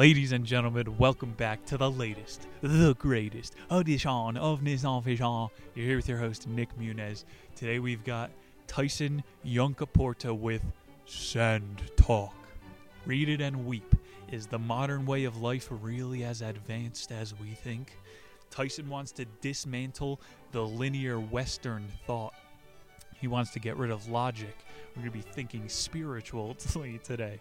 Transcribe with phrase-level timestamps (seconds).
[0.00, 5.50] Ladies and gentlemen, welcome back to the latest, the greatest audition of Nizam Fijan.
[5.74, 7.24] You're here with your host, Nick Munez.
[7.54, 8.30] Today we've got
[8.66, 10.62] Tyson Yunkaporta with
[11.04, 12.32] Sand Talk.
[13.04, 13.94] Read it and weep.
[14.32, 17.98] Is the modern way of life really as advanced as we think?
[18.48, 20.18] Tyson wants to dismantle
[20.52, 22.32] the linear Western thought.
[23.20, 24.56] He wants to get rid of logic.
[24.96, 27.38] We're going to be thinking spiritually today.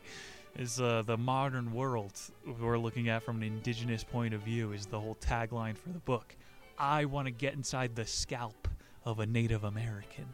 [0.58, 2.14] Is uh, the modern world
[2.60, 4.74] we're looking at from an indigenous point of view?
[4.74, 6.36] Is the whole tagline for the book.
[6.78, 8.68] I want to get inside the scalp
[9.06, 10.26] of a Native American.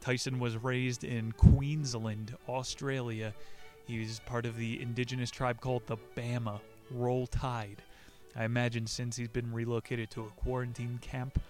[0.00, 3.34] Tyson was raised in Queensland, Australia.
[3.86, 7.82] He was part of the indigenous tribe called the Bama, Roll Tide.
[8.36, 11.40] I imagine since he's been relocated to a quarantine camp,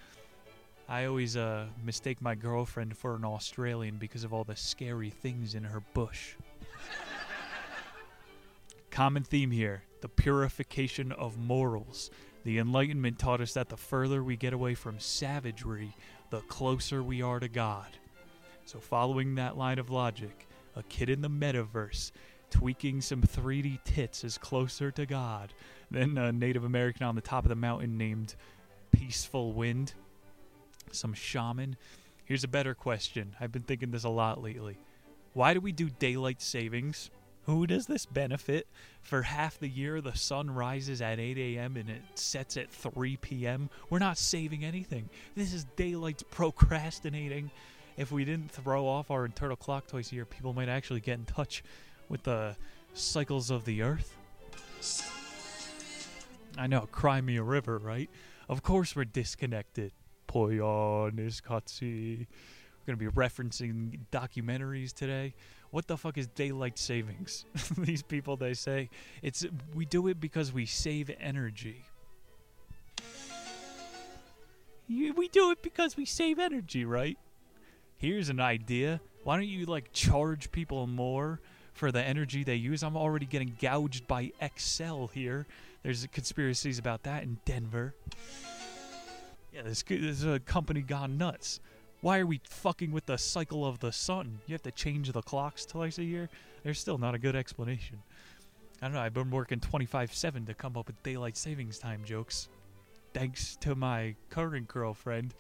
[0.89, 5.55] I always uh, mistake my girlfriend for an Australian because of all the scary things
[5.55, 6.35] in her bush.
[8.97, 12.11] Common theme here the purification of morals.
[12.45, 15.95] The Enlightenment taught us that the further we get away from savagery,
[16.31, 17.89] the closer we are to God.
[18.65, 22.11] So, following that line of logic, a kid in the metaverse
[22.49, 25.53] tweaking some 3D tits is closer to God
[25.91, 28.35] than a Native American on the top of the mountain named
[28.93, 29.93] Peaceful Wind,
[30.91, 31.77] some shaman.
[32.25, 33.37] Here's a better question.
[33.39, 34.79] I've been thinking this a lot lately.
[35.35, 37.11] Why do we do daylight savings?
[37.47, 38.67] Who does this benefit?
[39.03, 41.77] For half the year, the sun rises at 8 a.m.
[41.77, 43.71] and it sets at 3 p.m.
[43.89, 45.09] We're not saving anything.
[45.37, 47.53] This is daylight procrastinating.
[47.97, 51.21] If we didn't throw off our internal clock twice a year, people might actually get
[51.21, 51.63] in touch
[52.09, 52.57] with the
[52.95, 54.17] cycles of the earth.
[56.59, 58.11] I know, cry me a river, right?
[58.49, 59.93] Of course we're disconnected.
[60.29, 62.27] Koyaanisqatsi.
[62.27, 65.35] We're going to be referencing documentaries today.
[65.71, 67.45] What the fuck is daylight savings?
[67.79, 68.89] These people they say
[69.23, 71.85] it's we do it because we save energy.
[74.89, 77.19] We do it because we save energy, right?
[77.99, 79.01] Here's an idea.
[79.25, 81.41] Why don't you like charge people more
[81.73, 82.85] for the energy they use?
[82.85, 85.47] I'm already getting gouged by Xcel here.
[85.83, 87.95] There's conspiracies about that in Denver.
[89.53, 91.61] Yeah, this, this is a company gone nuts.
[92.07, 94.39] Why are we fucking with the cycle of the sun?
[94.47, 96.29] You have to change the clocks twice a year?
[96.63, 98.01] There's still not a good explanation.
[98.81, 102.05] I don't know, I've been working 25 7 to come up with daylight savings time
[102.05, 102.49] jokes.
[103.13, 105.35] Thanks to my current girlfriend.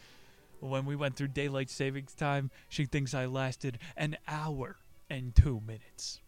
[0.59, 4.75] When we went through daylight savings time, she thinks I lasted an hour
[5.09, 6.19] and two minutes.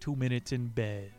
[0.00, 1.12] Two minutes in bed.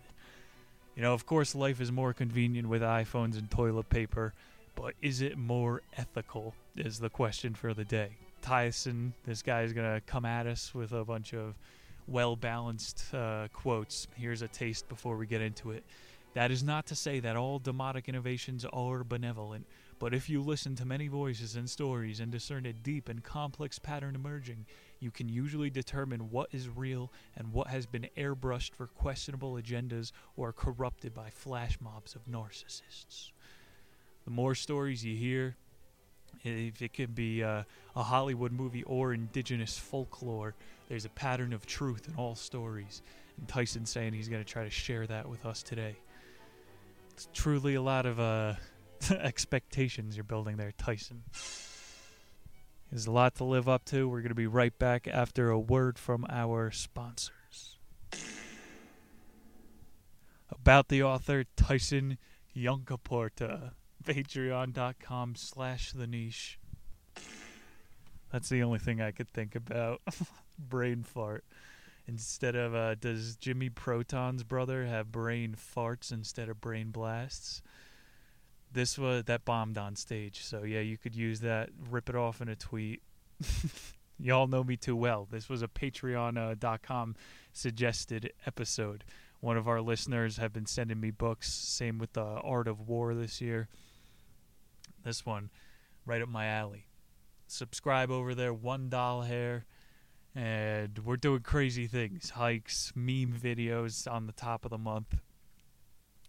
[0.96, 4.34] You know, of course, life is more convenient with iPhones and toilet paper,
[4.82, 6.56] but is it more ethical?
[6.76, 8.18] Is the question for the day.
[8.42, 11.54] Tyson, this guy is going to come at us with a bunch of
[12.08, 14.08] well balanced uh, quotes.
[14.16, 15.84] Here's a taste before we get into it.
[16.34, 19.68] That is not to say that all demotic innovations are benevolent,
[20.00, 23.78] but if you listen to many voices and stories and discern a deep and complex
[23.78, 24.66] pattern emerging,
[25.00, 30.12] you can usually determine what is real and what has been airbrushed for questionable agendas
[30.36, 33.32] or corrupted by flash mobs of narcissists.
[34.32, 35.58] The more stories you hear,
[36.46, 37.64] if it could be uh,
[37.98, 40.56] a Hollywood movie or indigenous folklore,
[40.88, 43.02] there's a pattern of truth in all stories.
[43.38, 45.98] And Tyson's saying he's going to try to share that with us today.
[47.12, 48.54] It's truly a lot of uh,
[49.12, 51.24] expectations you're building there, Tyson.
[52.90, 54.08] There's a lot to live up to.
[54.08, 57.80] We're going to be right back after a word from our sponsors.
[60.50, 62.18] About the author, Tyson
[62.56, 63.72] Yunkaporta
[64.04, 66.60] patreon.com slash the niche.
[68.32, 70.02] That's the only thing i could think about.
[70.60, 71.44] Brain fart.
[72.08, 77.62] Instead of uh, does jimmy proton's brother have brain farts instead of brain blasts?
[78.74, 82.42] This was that bombed on stage so yeah you could use that rip it off
[82.42, 83.02] in a tweet.
[84.20, 85.28] Y'all know me too well.
[85.30, 87.16] This was a patreon.com
[87.54, 89.04] suggested episode.
[89.40, 91.52] One of our listeners have been sending me books.
[91.52, 93.68] Same with the art of war this year
[95.04, 95.50] this one,
[96.06, 96.88] right up my alley.
[97.48, 99.66] Subscribe over there, one doll hair,
[100.34, 105.16] and we're doing crazy things, hikes, meme videos on the top of the month.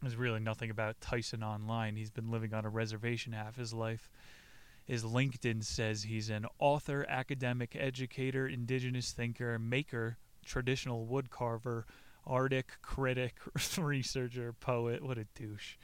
[0.01, 1.95] There's really nothing about Tyson online.
[1.95, 4.11] He's been living on a reservation half his life.
[4.85, 11.85] His LinkedIn says he's an author, academic, educator, indigenous thinker, maker, traditional woodcarver,
[12.27, 13.37] Arctic critic,
[13.79, 15.05] researcher, poet.
[15.05, 15.77] What a douche.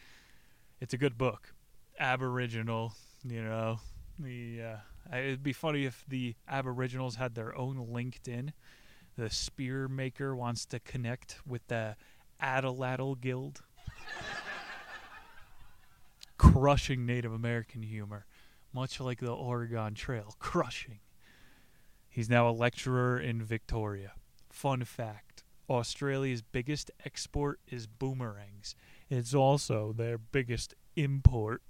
[0.80, 1.54] It's a good book.
[1.98, 3.80] Aboriginal, you know.
[4.18, 8.52] The uh, it'd be funny if the Aboriginals had their own LinkedIn.
[9.16, 11.96] The spear maker wants to connect with the
[12.42, 13.62] Atlatl Guild.
[16.38, 18.26] Crushing Native American humor,
[18.72, 20.34] much like the Oregon Trail.
[20.38, 21.00] Crushing.
[22.08, 24.12] He's now a lecturer in Victoria.
[24.50, 25.28] Fun fact
[25.68, 28.74] Australia's biggest export is boomerangs.
[29.10, 31.62] It's also their biggest import.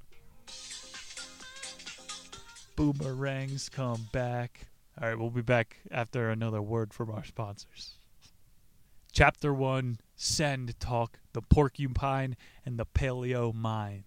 [2.76, 4.68] Boomerangs come back.
[5.00, 7.94] All right, we'll be back after another word from our sponsors.
[9.12, 14.04] Chapter 1 Sand Talk, the Porcupine, and the Paleo Mind.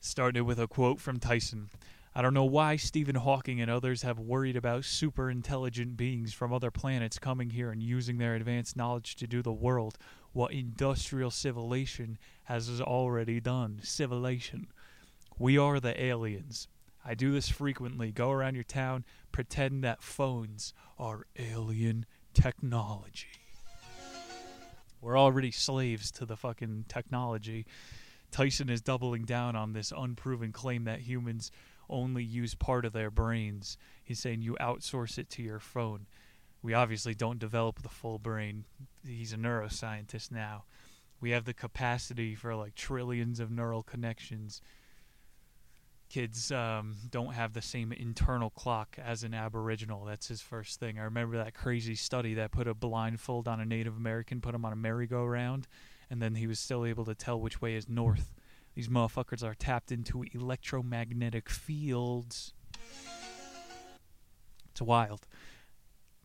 [0.00, 1.68] Started with a quote from Tyson.
[2.14, 6.50] I don't know why Stephen Hawking and others have worried about super intelligent beings from
[6.50, 9.98] other planets coming here and using their advanced knowledge to do the world
[10.32, 13.80] what industrial civilization has already done.
[13.82, 14.68] Civilization.
[15.38, 16.66] We are the aliens.
[17.04, 18.10] I do this frequently.
[18.10, 23.28] Go around your town, pretend that phones are alien technology.
[25.02, 27.66] We're already slaves to the fucking technology.
[28.30, 31.52] Tyson is doubling down on this unproven claim that humans
[31.88, 33.76] only use part of their brains.
[34.02, 36.06] He's saying you outsource it to your phone.
[36.62, 38.64] We obviously don't develop the full brain.
[39.06, 40.64] He's a neuroscientist now.
[41.20, 44.60] We have the capacity for like trillions of neural connections.
[46.08, 50.04] Kids um, don't have the same internal clock as an Aboriginal.
[50.04, 50.98] That's his first thing.
[50.98, 54.64] I remember that crazy study that put a blindfold on a Native American, put him
[54.64, 55.66] on a merry-go-round,
[56.08, 58.32] and then he was still able to tell which way is north.
[58.74, 62.52] These motherfuckers are tapped into electromagnetic fields.
[64.70, 65.26] It's wild.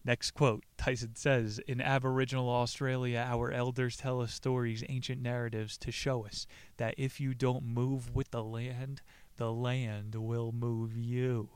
[0.04, 5.92] Next quote Tyson says In Aboriginal Australia, our elders tell us stories, ancient narratives to
[5.92, 9.02] show us that if you don't move with the land,
[9.42, 11.50] the land will move you.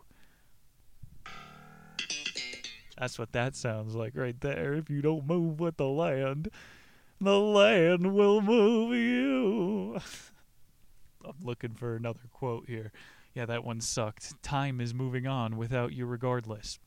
[2.97, 4.73] That's what that sounds like right there.
[4.73, 6.49] If you don't move with the land,
[7.21, 9.99] the land will move you.
[11.23, 12.91] I'm looking for another quote here.
[13.35, 14.41] Yeah, that one sucked.
[14.41, 16.79] Time is moving on without you regardless.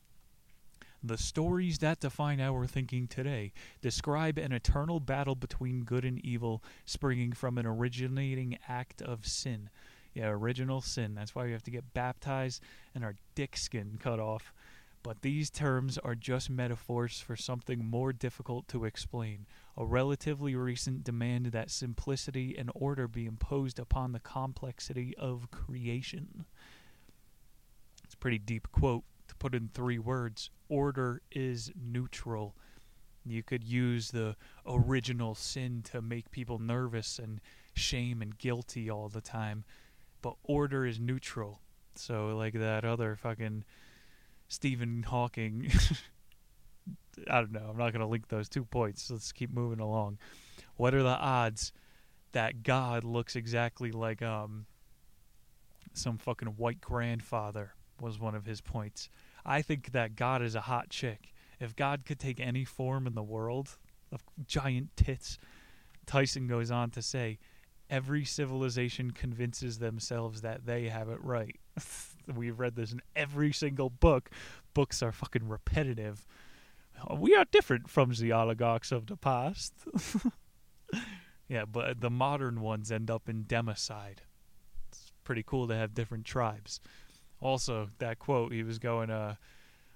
[1.01, 6.61] The stories that define our thinking today describe an eternal battle between good and evil
[6.83, 9.69] springing from an originating act of sin.
[10.13, 11.15] Yeah, original sin.
[11.15, 12.63] That's why we have to get baptized
[12.95, 14.53] and our dick skin cut off.
[15.01, 19.45] But these terms are just metaphors for something more difficult to explain
[19.77, 26.45] a relatively recent demand that simplicity and order be imposed upon the complexity of creation.
[28.03, 30.49] It's a pretty deep quote to put in three words.
[30.67, 32.55] Order is neutral.
[33.25, 34.35] You could use the
[34.65, 37.39] original sin to make people nervous and
[37.73, 39.63] shame and guilty all the time,
[40.21, 41.61] but order is neutral.
[41.95, 43.63] So, like that other fucking
[44.47, 45.71] Stephen Hawking.
[47.29, 47.67] I don't know.
[47.69, 49.11] I'm not going to link those two points.
[49.11, 50.19] Let's keep moving along.
[50.77, 51.73] What are the odds
[52.31, 54.65] that God looks exactly like um
[55.93, 59.09] some fucking white grandfather was one of his points.
[59.45, 61.33] I think that God is a hot chick.
[61.59, 63.77] If God could take any form in the world
[64.11, 65.37] of giant tits,
[66.05, 67.37] Tyson goes on to say,
[67.89, 71.55] every civilization convinces themselves that they have it right.
[72.35, 74.29] We've read this in every single book.
[74.73, 76.25] Books are fucking repetitive.
[77.09, 79.73] We are different from the oligarchs of the past.
[81.47, 84.19] yeah, but the modern ones end up in democide.
[84.89, 86.81] It's pretty cool to have different tribes.
[87.41, 89.35] Also, that quote, he was going uh,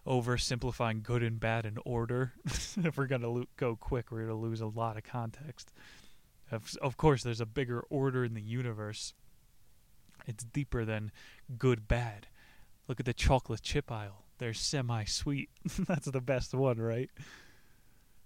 [0.07, 2.33] oversimplifying good and bad in order.
[2.45, 5.71] if we're going to lo- go quick, we're going to lose a lot of context.
[6.53, 9.13] Of, of course, there's a bigger order in the universe.
[10.27, 11.11] It's deeper than
[11.57, 12.27] good bad.
[12.87, 14.25] Look at the chocolate chip aisle.
[14.37, 15.49] They're semi sweet.
[15.79, 17.09] That's the best one, right?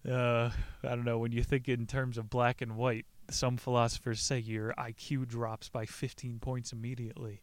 [0.07, 0.49] Uh,
[0.83, 1.19] I don't know.
[1.19, 5.69] When you think in terms of black and white, some philosophers say your IQ drops
[5.69, 7.41] by 15 points immediately.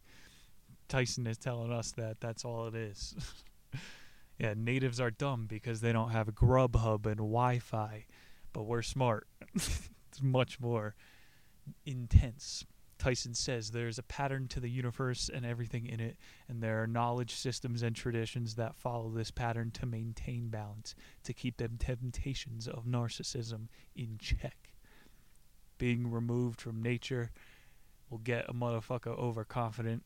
[0.89, 3.15] Tyson is telling us that that's all it is.
[4.39, 8.07] yeah, natives are dumb because they don't have Grubhub and Wi Fi,
[8.53, 9.27] but we're smart.
[10.23, 10.95] much more
[11.85, 12.65] intense.
[12.99, 16.17] Tyson says there's a pattern to the universe and everything in it,
[16.49, 20.95] and there are knowledge systems and traditions that follow this pattern to maintain balance,
[21.25, 24.73] to keep them temptations of narcissism in check.
[25.77, 27.33] Being removed from nature
[28.09, 30.05] will get a motherfucker overconfident.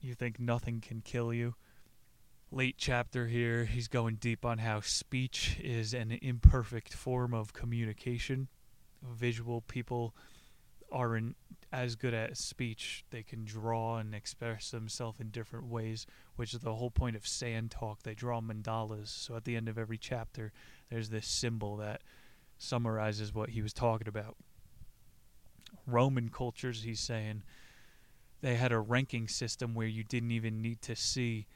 [0.00, 1.54] You think nothing can kill you.
[2.50, 8.48] Late chapter here, he's going deep on how speech is an imperfect form of communication.
[9.12, 10.14] Visual people
[10.90, 11.36] aren't
[11.72, 13.04] as good at speech.
[13.10, 16.06] They can draw and express themselves in different ways,
[16.36, 18.02] which is the whole point of sand talk.
[18.02, 19.08] They draw mandalas.
[19.08, 20.52] So at the end of every chapter,
[20.90, 22.02] there's this symbol that
[22.58, 24.36] summarizes what he was talking about.
[25.86, 27.42] Roman cultures, he's saying,
[28.40, 31.46] they had a ranking system where you didn't even need to see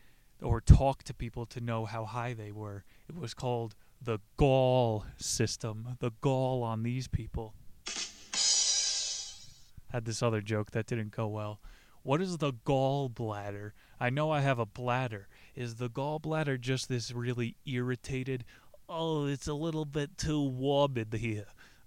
[0.42, 2.84] or talk to people to know how high they were.
[3.08, 7.54] It was called the gall system, the gall on these people.
[9.92, 11.60] Had this other joke that didn't go well.
[12.02, 13.72] What is the gallbladder?
[14.00, 15.28] I know I have a bladder.
[15.54, 18.44] Is the gallbladder just this really irritated?
[18.88, 21.46] Oh, it's a little bit too warm in here.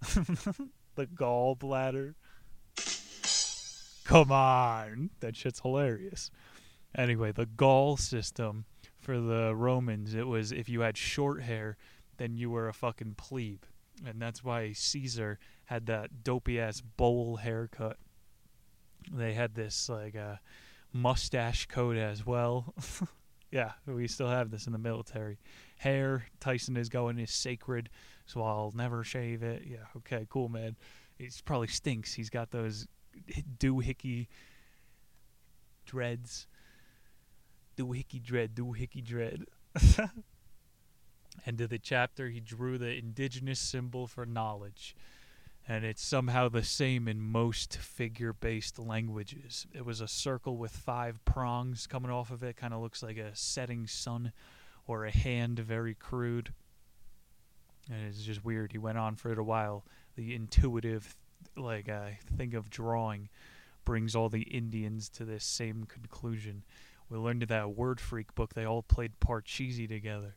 [0.94, 2.14] the gallbladder.
[4.04, 5.10] Come on.
[5.20, 6.30] That shit's hilarious.
[6.94, 8.66] Anyway, the gall system
[9.00, 11.76] for the Romans, it was if you had short hair,
[12.16, 13.64] then you were a fucking plebe.
[14.06, 17.98] And that's why Caesar had that dopey ass bowl haircut.
[19.12, 20.36] They had this like uh,
[20.92, 22.74] mustache coat as well.
[23.50, 25.38] yeah, we still have this in the military.
[25.76, 27.90] Hair, Tyson is going is sacred,
[28.26, 29.64] so I'll never shave it.
[29.66, 30.76] Yeah, okay, cool, man.
[31.18, 32.14] It probably stinks.
[32.14, 32.86] He's got those
[33.58, 34.28] doohickey
[35.86, 36.46] dreads.
[37.76, 39.44] Doohickey dread, doohickey dread.
[41.46, 44.94] End of the chapter, he drew the indigenous symbol for knowledge
[45.68, 49.66] and it's somehow the same in most figure based languages.
[49.72, 53.16] It was a circle with five prongs coming off of it, kind of looks like
[53.16, 54.32] a setting sun
[54.86, 56.52] or a hand, very crude.
[57.90, 58.72] And it's just weird.
[58.72, 59.84] He went on for a while.
[60.16, 61.16] The intuitive,
[61.56, 63.28] like, uh, thing of drawing
[63.84, 66.64] brings all the Indians to this same conclusion.
[67.08, 70.34] We learned that Word Freak book they all played Parcheesi together.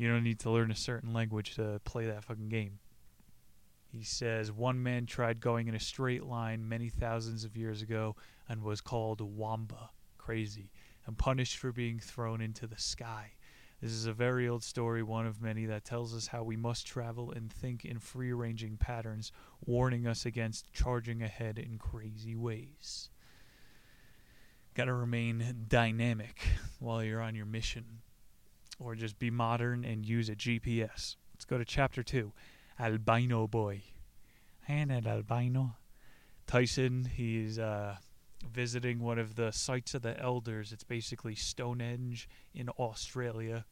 [0.00, 2.78] You don't need to learn a certain language to play that fucking game.
[3.92, 8.16] He says one man tried going in a straight line many thousands of years ago
[8.48, 10.70] and was called Wamba, crazy,
[11.04, 13.32] and punished for being thrown into the sky.
[13.82, 16.86] This is a very old story, one of many, that tells us how we must
[16.86, 19.32] travel and think in free ranging patterns,
[19.66, 23.10] warning us against charging ahead in crazy ways.
[24.72, 26.40] Gotta remain dynamic
[26.78, 28.00] while you're on your mission,
[28.80, 31.16] or just be modern and use a GPS.
[31.34, 32.32] Let's go to chapter 2
[32.80, 33.82] albino boy.
[34.66, 35.76] And an albino.
[36.46, 37.96] Tyson, he's uh,
[38.50, 40.72] visiting one of the sites of the elders.
[40.72, 43.66] It's basically Stonehenge in Australia.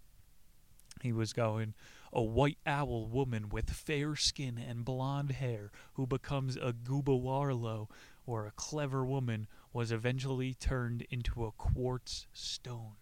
[1.02, 1.74] He was going,
[2.12, 7.88] a white owl woman with fair skin and blonde hair who becomes a Gubawarlo
[8.26, 12.96] or a clever woman was eventually turned into a quartz stone.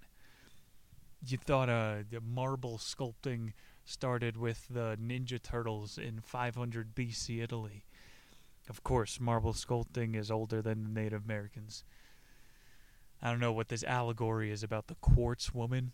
[1.24, 3.52] You thought uh, marble sculpting
[3.84, 7.84] started with the Ninja Turtles in 500 BC Italy.
[8.68, 11.84] Of course, marble sculpting is older than the Native Americans.
[13.22, 15.92] I don't know what this allegory is about the quartz woman.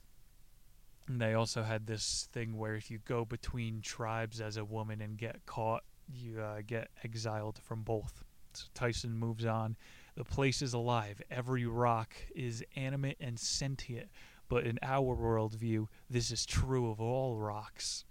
[1.09, 5.00] And they also had this thing where if you go between tribes as a woman
[5.00, 8.25] and get caught, you uh, get exiled from both.
[8.55, 9.76] So Tyson moves on.
[10.14, 11.23] The place is alive.
[11.31, 14.09] Every rock is animate and sentient,
[14.52, 18.04] but in our worldview, this is true of all rocks.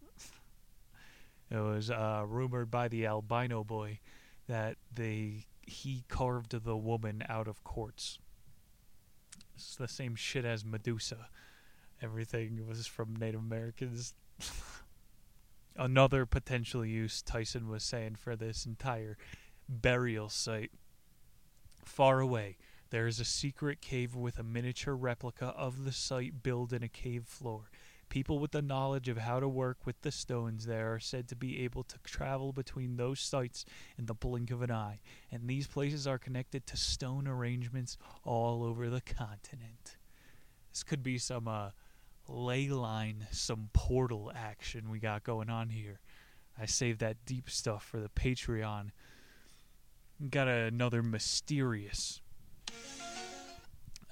[1.51, 3.99] it was uh, rumored by the albino boy
[4.47, 8.17] that they he carved the woman out of quartz.
[9.53, 11.27] It's the same shit as Medusa.
[12.01, 14.15] Everything was from Native Americans.
[15.75, 19.15] Another potential use Tyson was saying for this entire
[19.69, 20.71] burial site.
[21.85, 22.57] Far away,
[22.91, 26.89] there is a secret cave with a miniature replica of the site built in a
[26.89, 27.71] cave floor.
[28.09, 31.35] People with the knowledge of how to work with the stones there are said to
[31.35, 33.63] be able to travel between those sites
[33.97, 34.99] in the blink of an eye,
[35.31, 39.95] and these places are connected to stone arrangements all over the continent.
[40.73, 41.69] This could be some uh,
[42.27, 46.01] ley line, some portal action we got going on here.
[46.59, 48.89] I saved that deep stuff for the Patreon.
[50.29, 52.19] Got another mysterious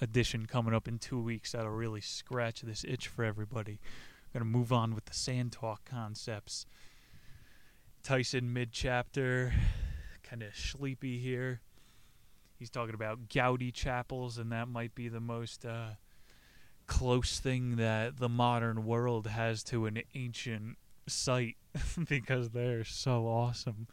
[0.01, 3.79] edition coming up in two weeks that'll really scratch this itch for everybody.
[4.33, 6.65] I'm to move on with the sand talk concepts.
[8.03, 9.53] Tyson mid chapter,
[10.23, 11.61] kind of sleepy here.
[12.57, 15.91] He's talking about Gaudi chapels, and that might be the most uh,
[16.87, 21.57] close thing that the modern world has to an ancient site
[22.09, 23.87] because they're so awesome.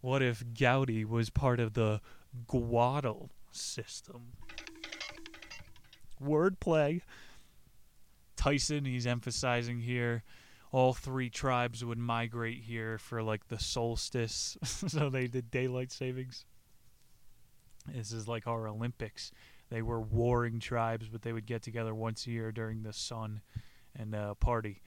[0.00, 2.00] What if Gaudi was part of the
[2.46, 4.32] Guadal system?
[6.22, 7.02] wordplay.
[8.36, 10.22] Tyson, he's emphasizing here,
[10.72, 16.44] all three tribes would migrate here for like the solstice, so they did daylight savings.
[17.86, 19.32] This is like our Olympics.
[19.70, 23.42] They were warring tribes, but they would get together once a year during the sun
[23.96, 24.82] and uh, party.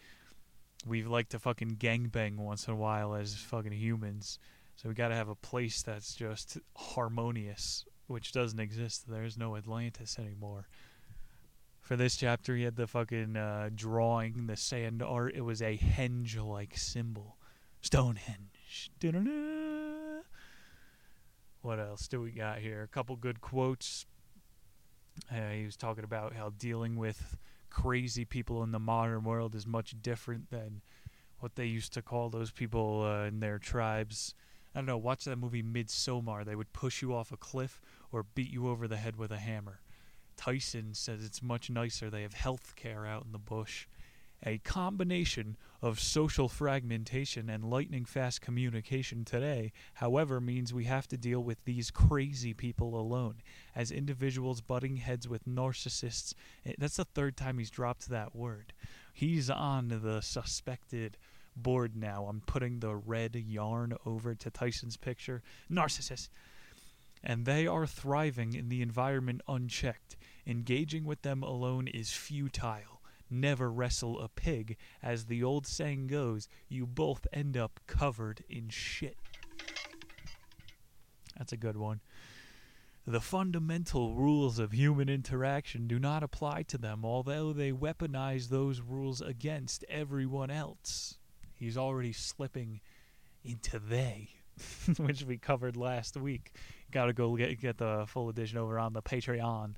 [0.85, 4.39] We like to fucking gangbang once in a while as fucking humans.
[4.75, 9.05] So we got to have a place that's just harmonious, which doesn't exist.
[9.07, 10.67] There's no Atlantis anymore.
[11.79, 15.35] For this chapter, he had the fucking uh, drawing, the sand art.
[15.35, 17.37] It was a henge-like symbol,
[17.81, 18.89] Stonehenge.
[18.99, 20.21] Da-da-da.
[21.61, 22.81] What else do we got here?
[22.81, 24.05] A couple good quotes.
[25.31, 27.37] Uh, he was talking about how dealing with
[27.69, 30.81] crazy people in the modern world is much different than
[31.39, 34.33] what they used to call those people uh, in their tribes.
[34.75, 34.97] I don't know.
[34.97, 36.43] Watch that movie Midsommar.
[36.43, 37.79] They would push you off a cliff
[38.11, 39.79] or beat you over the head with a hammer.
[40.35, 42.09] Tyson says it's much nicer.
[42.09, 43.87] They have health care out in the bush.
[44.43, 51.17] A combination of social fragmentation and lightning fast communication today, however, means we have to
[51.17, 53.35] deal with these crazy people alone.
[53.73, 56.33] As individuals butting heads with narcissists.
[56.65, 58.73] Eh, that's the third time he's dropped that word.
[59.13, 61.17] He's on the suspected
[61.55, 62.25] board now.
[62.27, 65.41] I'm putting the red yarn over to Tyson's picture.
[65.71, 66.29] Narcissist
[67.25, 70.15] and they are thriving in the environment unchecked.
[70.45, 73.01] Engaging with them alone is futile.
[73.31, 74.77] Never wrestle a pig.
[75.01, 79.17] As the old saying goes, you both end up covered in shit.
[81.35, 82.01] That's a good one.
[83.07, 88.81] The fundamental rules of human interaction do not apply to them, although they weaponize those
[88.81, 91.17] rules against everyone else.
[91.55, 92.81] He's already slipping
[93.43, 94.29] into they.
[94.97, 96.53] which we covered last week.
[96.91, 99.63] Got to go get get the full edition over on the Patreon.
[99.63, 99.75] I'm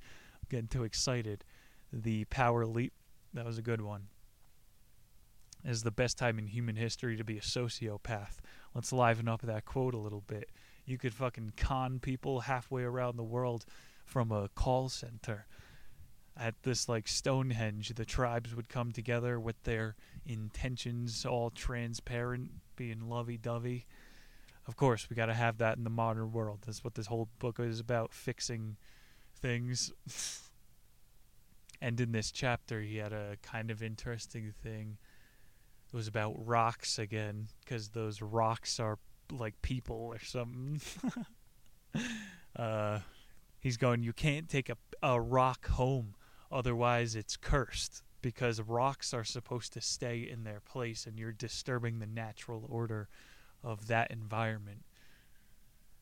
[0.48, 1.44] getting too excited.
[1.92, 2.92] The Power Leap,
[3.34, 4.08] that was a good one.
[5.64, 8.36] Is the best time in human history to be a sociopath.
[8.74, 10.50] Let's liven up that quote a little bit.
[10.84, 13.66] You could fucking con people halfway around the world
[14.04, 15.46] from a call center.
[16.38, 23.08] At this like Stonehenge, the tribes would come together with their intentions all transparent, being
[23.08, 23.86] lovey dovey
[24.68, 26.60] of course, we got to have that in the modern world.
[26.66, 28.76] That's what this whole book is about fixing
[29.40, 29.90] things.
[31.80, 34.98] and in this chapter, he had a kind of interesting thing.
[35.90, 38.98] It was about rocks again, because those rocks are
[39.32, 40.82] like people or something.
[42.56, 42.98] uh,
[43.60, 46.14] he's going, You can't take a, a rock home,
[46.50, 48.02] otherwise, it's cursed.
[48.20, 53.08] Because rocks are supposed to stay in their place, and you're disturbing the natural order
[53.62, 54.84] of that environment.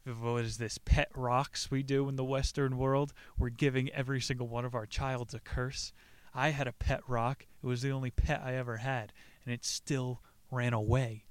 [0.07, 0.79] What is this?
[0.79, 3.13] Pet rocks we do in the Western world?
[3.39, 5.93] We're giving every single one of our childs a curse.
[6.35, 7.45] I had a pet rock.
[7.63, 9.13] It was the only pet I ever had,
[9.45, 11.25] and it still ran away.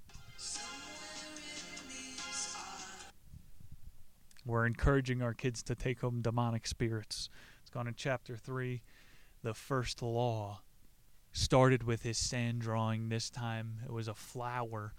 [4.45, 7.29] We're encouraging our kids to take home demonic spirits.
[7.61, 8.83] It's gone in chapter 3.
[9.45, 10.61] The first law
[11.31, 13.09] started with his sand drawing.
[13.09, 14.95] This time it was a flower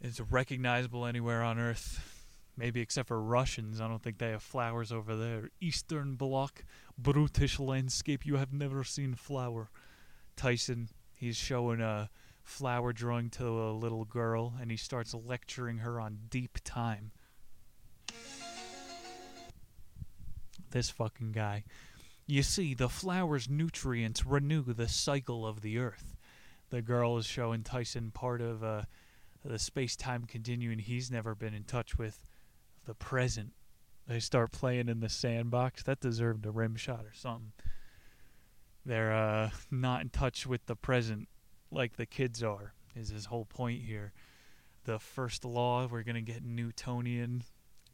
[0.00, 2.26] is recognizable anywhere on Earth.
[2.56, 3.80] Maybe except for Russians.
[3.80, 5.50] I don't think they have flowers over there.
[5.60, 6.64] Eastern Bloc,
[6.98, 8.26] brutish landscape.
[8.26, 9.70] You have never seen flower.
[10.34, 12.10] Tyson, he's showing a
[12.42, 17.12] flower drawing to a little girl, and he starts lecturing her on deep time.
[20.72, 21.62] This fucking guy.
[22.26, 26.16] You see, the flower's nutrients renew the cycle of the earth.
[26.70, 28.86] The girl is showing Tyson part of a
[29.44, 32.26] the space time continuum he's never been in touch with
[32.84, 33.52] the present.
[34.08, 35.84] They start playing in the sandbox.
[35.84, 37.52] That deserved a rim shot or something.
[38.84, 41.28] They're uh, not in touch with the present
[41.70, 44.12] like the kids are, is his whole point here.
[44.84, 47.44] The first law, we're going to get Newtonian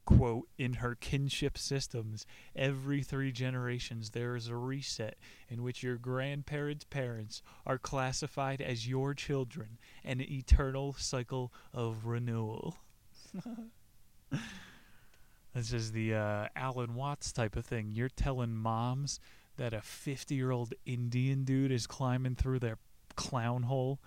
[0.05, 5.17] quote, in her kinship systems, every three generations there is a reset
[5.49, 12.77] in which your grandparents' parents are classified as your children, an eternal cycle of renewal.
[15.55, 17.91] this is the uh, Alan Watts type of thing.
[17.91, 19.21] You're telling moms
[19.57, 22.79] that a 50 year old Indian dude is climbing through their
[23.15, 24.01] clown hole.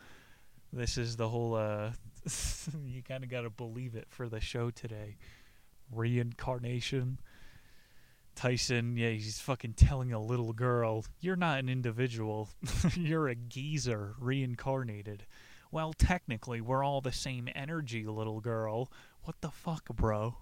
[0.73, 1.91] This is the whole, uh,
[2.85, 5.15] you kind of got to believe it for the show today
[5.91, 7.19] reincarnation.
[8.35, 12.49] Tyson, yeah, he's fucking telling a little girl, You're not an individual.
[12.95, 15.25] You're a geezer reincarnated.
[15.71, 18.91] Well, technically, we're all the same energy, little girl.
[19.23, 20.35] What the fuck, bro?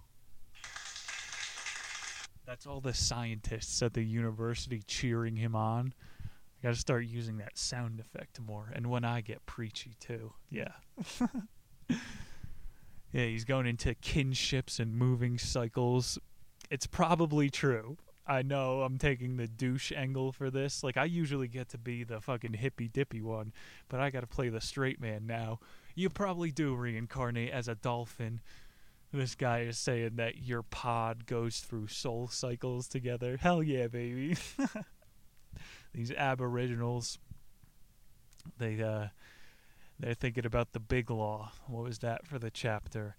[2.46, 5.94] That's all the scientists at the university cheering him on.
[6.24, 8.72] I gotta start using that sound effect more.
[8.74, 10.34] And when I get preachy, too.
[10.50, 10.74] Yeah.
[13.14, 16.18] yeah, he's going into kinships and moving cycles.
[16.72, 17.98] It's probably true.
[18.26, 20.84] I know I'm taking the douche angle for this.
[20.84, 23.54] Like I usually get to be the fucking hippy dippy one,
[23.88, 25.60] but I got to play the straight man now.
[25.94, 28.42] You probably do reincarnate as a dolphin.
[29.12, 33.38] This guy is saying that your pod goes through soul cycles together.
[33.38, 34.36] Hell yeah, baby.
[35.94, 37.20] These aboriginals,
[38.58, 39.10] they uh,
[40.00, 41.52] they're thinking about the big law.
[41.68, 43.16] What was that for the chapter?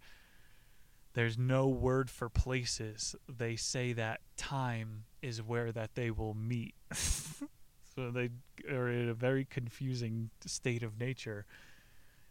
[1.14, 3.14] There's no word for places.
[3.28, 6.74] They say that time is where that they will meet.
[6.92, 8.30] so they
[8.68, 11.46] are in a very confusing state of nature.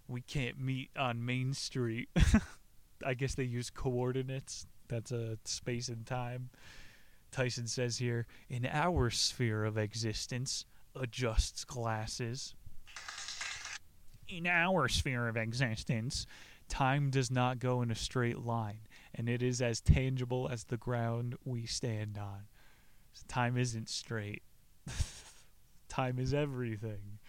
[0.08, 2.10] We can't meet on Main Street.
[3.06, 4.68] I guess they use coordinates.
[4.90, 6.50] That's a space and time.
[7.32, 12.54] Tyson says here, in our sphere of existence, adjusts glasses.
[14.36, 16.26] In our sphere of existence,
[16.68, 20.78] time does not go in a straight line, and it is as tangible as the
[20.78, 22.48] ground we stand on.
[23.28, 24.42] Time isn't straight.
[25.88, 27.20] time is everything.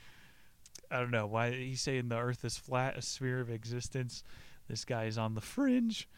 [0.90, 4.24] I don't know why he's saying the earth is flat, a sphere of existence.
[4.66, 6.08] This guy is on the fringe.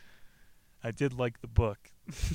[0.84, 1.90] I did like the book.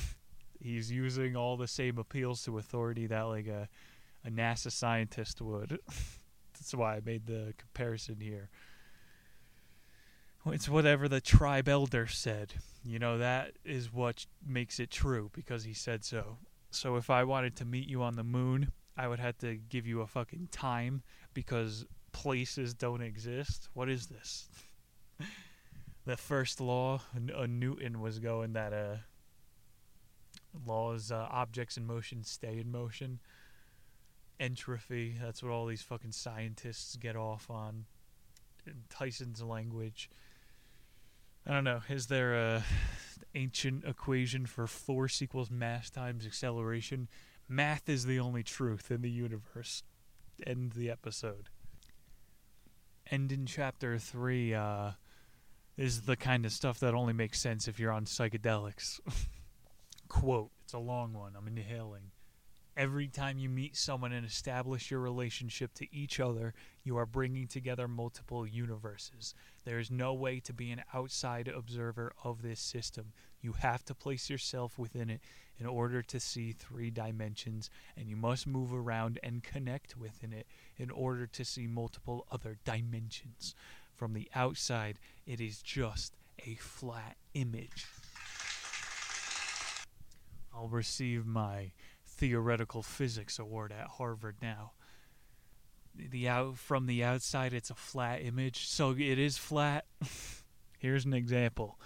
[0.60, 3.68] He's using all the same appeals to authority that like a
[4.24, 5.80] a NASA scientist would.
[6.62, 8.48] That's why I made the comparison here.
[10.46, 12.54] It's whatever the tribe elder said.
[12.84, 16.38] You know, that is what makes it true because he said so.
[16.70, 19.88] So if I wanted to meet you on the moon, I would have to give
[19.88, 21.02] you a fucking time
[21.34, 23.68] because places don't exist.
[23.74, 24.48] What is this?
[26.06, 27.00] the first law,
[27.36, 28.98] uh, Newton was going that uh,
[30.64, 33.18] laws, uh, objects in motion stay in motion.
[34.42, 37.84] Entropy, that's what all these fucking scientists get off on.
[38.66, 40.10] In Tyson's language.
[41.46, 41.82] I don't know.
[41.88, 42.64] Is there a
[43.34, 47.08] ancient equation for force equals mass times acceleration?
[47.48, 49.84] Math is the only truth in the universe.
[50.44, 51.48] End the episode.
[53.10, 54.54] End in chapter three.
[54.54, 54.92] Uh,
[55.76, 59.00] is the kind of stuff that only makes sense if you're on psychedelics.
[60.08, 62.11] Quote, it's a long one, I'm inhaling.
[62.74, 67.46] Every time you meet someone and establish your relationship to each other, you are bringing
[67.46, 69.34] together multiple universes.
[69.66, 73.12] There is no way to be an outside observer of this system.
[73.42, 75.20] You have to place yourself within it
[75.58, 80.46] in order to see three dimensions, and you must move around and connect within it
[80.78, 83.54] in order to see multiple other dimensions.
[83.94, 86.14] From the outside, it is just
[86.46, 87.86] a flat image.
[90.54, 91.72] I'll receive my
[92.22, 94.70] theoretical physics award at Harvard now.
[95.92, 99.86] The out from the outside it's a flat image, so it is flat.
[100.78, 101.80] Here's an example.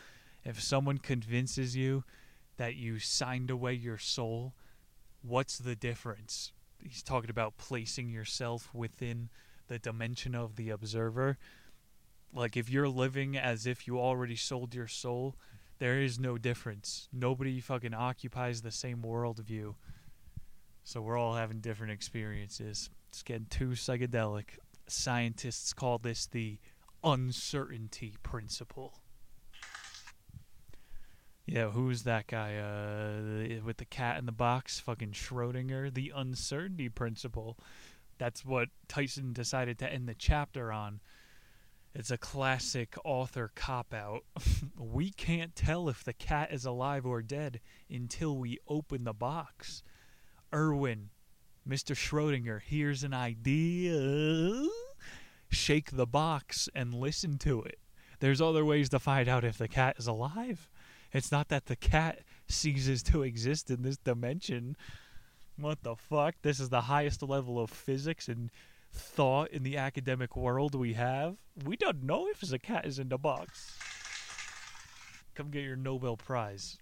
[0.44, 2.04] If someone convinces you
[2.58, 4.52] that you signed away your soul,
[5.22, 6.52] what's the difference?
[6.82, 9.30] He's talking about placing yourself within
[9.68, 11.38] the dimension of the observer.
[12.30, 15.34] Like if you're living as if you already sold your soul,
[15.78, 17.08] there is no difference.
[17.10, 19.76] Nobody fucking occupies the same worldview.
[20.86, 22.90] So we're all having different experiences.
[23.08, 24.50] It's getting too psychedelic.
[24.86, 26.58] Scientists call this the
[27.02, 29.00] uncertainty principle.
[31.44, 34.78] Yeah, who's that guy uh, with the cat in the box?
[34.78, 35.92] Fucking Schrodinger.
[35.92, 37.58] The uncertainty principle.
[38.18, 41.00] That's what Tyson decided to end the chapter on.
[41.96, 44.22] It's a classic author cop out.
[44.78, 47.58] we can't tell if the cat is alive or dead
[47.90, 49.82] until we open the box.
[50.52, 51.10] Erwin,
[51.68, 51.94] Mr.
[51.96, 54.68] Schrodinger, here's an idea.
[55.48, 57.78] Shake the box and listen to it.
[58.20, 60.70] There's other ways to find out if the cat is alive.
[61.12, 64.76] It's not that the cat ceases to exist in this dimension.
[65.56, 66.34] What the fuck?
[66.42, 68.50] This is the highest level of physics and
[68.92, 71.36] thought in the academic world we have.
[71.64, 73.78] We don't know if the cat is in the box.
[75.34, 76.78] Come get your Nobel Prize.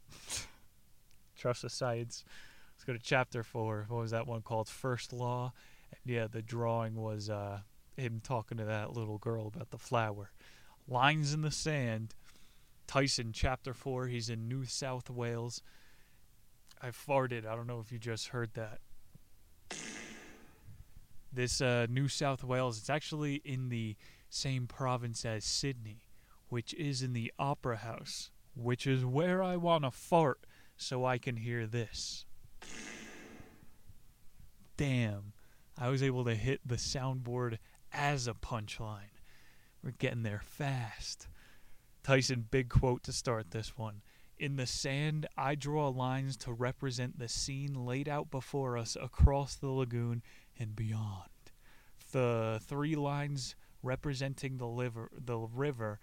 [1.36, 2.24] Trust the science.
[2.86, 3.86] Go to chapter four.
[3.88, 4.68] What was that one called?
[4.68, 5.52] First Law.
[6.04, 7.60] Yeah, the drawing was uh,
[7.96, 10.32] him talking to that little girl about the flower.
[10.86, 12.14] Lines in the sand.
[12.86, 14.06] Tyson, chapter four.
[14.06, 15.62] He's in New South Wales.
[16.82, 17.46] I farted.
[17.46, 18.80] I don't know if you just heard that
[21.34, 22.78] this uh, New South Wales.
[22.78, 23.96] It's actually in the
[24.28, 26.02] same province as Sydney,
[26.48, 31.18] which is in the Opera House, which is where I want to fart so I
[31.18, 32.26] can hear this.
[34.76, 35.32] Damn,
[35.78, 37.58] I was able to hit the soundboard
[37.92, 39.20] as a punchline.
[39.82, 41.28] We're getting there fast.
[42.02, 44.02] Tyson, big quote to start this one.
[44.38, 49.54] In the sand, I draw lines to represent the scene laid out before us across
[49.54, 50.22] the lagoon
[50.58, 51.30] and beyond.
[52.10, 56.00] The three lines representing the, liver, the river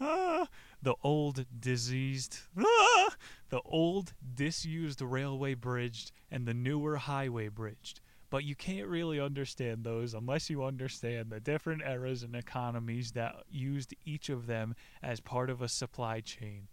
[0.00, 0.48] Ah,
[0.82, 3.10] the old diseased, ah,
[3.50, 7.96] the old disused railway bridge and the newer highway bridge.
[8.30, 13.42] But you can't really understand those unless you understand the different eras and economies that
[13.50, 16.68] used each of them as part of a supply chain.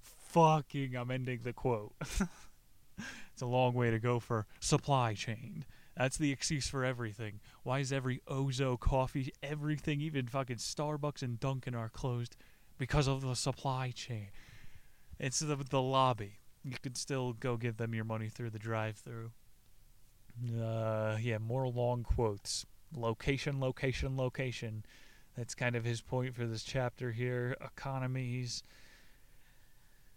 [0.00, 1.94] Fucking, I'm ending the quote.
[3.32, 5.64] it's a long way to go for supply chain.
[5.96, 7.40] That's the excuse for everything.
[7.64, 12.36] Why is every Ozo coffee, everything, even fucking Starbucks and Dunkin' are closed?
[12.78, 14.28] Because of the supply chain.
[15.18, 16.38] It's the, the lobby.
[16.64, 19.32] You could still go give them your money through the drive through.
[20.62, 22.64] Uh, yeah, more long quotes.
[22.94, 24.84] Location, location, location.
[25.36, 27.56] That's kind of his point for this chapter here.
[27.60, 28.62] Economies.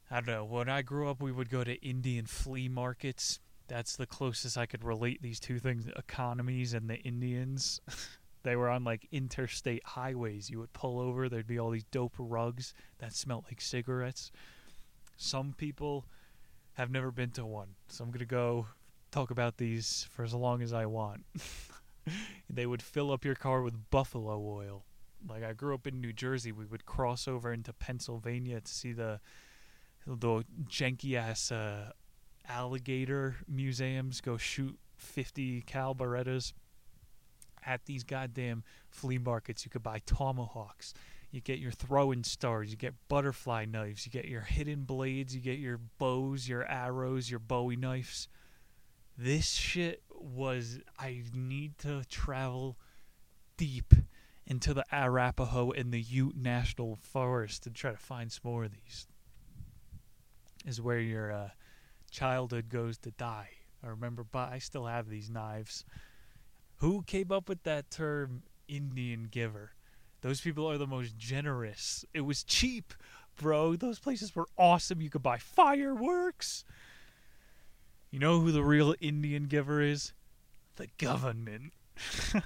[0.09, 0.45] I don't know.
[0.45, 3.39] When I grew up, we would go to Indian flea markets
[3.71, 7.79] that's the closest I could relate these two things economies and the Indians.
[8.43, 10.49] they were on like interstate highways.
[10.49, 14.31] You would pull over, there'd be all these dope rugs that smelled like cigarettes.
[15.17, 16.05] Some people
[16.73, 18.67] have never been to one, so I'm going to go
[19.11, 21.25] talk about these for as long as I want.
[22.49, 24.85] they would fill up your car with buffalo oil.
[25.27, 28.91] Like I grew up in New Jersey, we would cross over into Pennsylvania to see
[28.91, 29.19] the
[30.07, 31.91] the janky ass uh,
[32.49, 36.53] alligator museums go shoot 50 cal Berettas.
[37.65, 40.93] At these goddamn flea markets, you could buy tomahawks.
[41.31, 42.71] You get your throwing stars.
[42.71, 44.05] You get butterfly knives.
[44.05, 45.33] You get your hidden blades.
[45.33, 48.27] You get your bows, your arrows, your Bowie knives.
[49.17, 50.79] This shit was.
[50.99, 52.77] I need to travel
[53.55, 53.93] deep
[54.45, 58.71] into the Arapaho and the Ute National Forest to try to find some more of
[58.71, 59.07] these.
[60.65, 61.49] Is where your uh,
[62.11, 63.49] childhood goes to die.
[63.83, 65.85] I remember, but I still have these knives.
[66.81, 69.71] Who came up with that term, Indian giver?
[70.21, 72.03] Those people are the most generous.
[72.11, 72.93] It was cheap,
[73.37, 73.75] bro.
[73.75, 74.99] Those places were awesome.
[74.99, 76.63] You could buy fireworks.
[78.09, 80.13] You know who the real Indian giver is?
[80.77, 81.73] The government.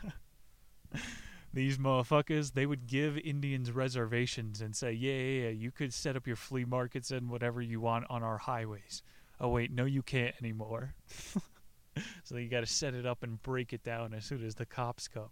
[1.53, 6.17] These motherfuckers, they would give Indians reservations and say, yeah, yeah, yeah, you could set
[6.17, 9.01] up your flea markets and whatever you want on our highways
[9.39, 10.93] oh wait, no, you can't anymore.
[12.23, 14.65] so you got to set it up and break it down as soon as the
[14.65, 15.29] cops come.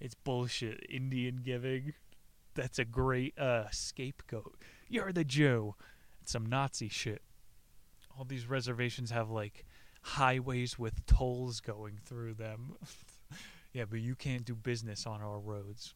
[0.00, 0.86] It's bullshit.
[0.88, 1.94] Indian giving.
[2.54, 4.56] That's a great uh, scapegoat.
[4.88, 5.74] You're the Jew.
[6.22, 7.22] It's some Nazi shit.
[8.18, 9.64] All these reservations have like
[10.02, 12.76] highways with tolls going through them.
[13.72, 15.94] yeah, but you can't do business on our roads.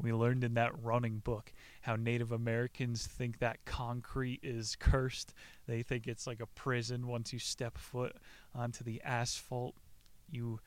[0.00, 5.34] We learned in that running book how Native Americans think that concrete is cursed.
[5.66, 7.06] They think it's like a prison.
[7.06, 8.16] Once you step foot
[8.54, 9.74] onto the asphalt,
[10.30, 10.60] you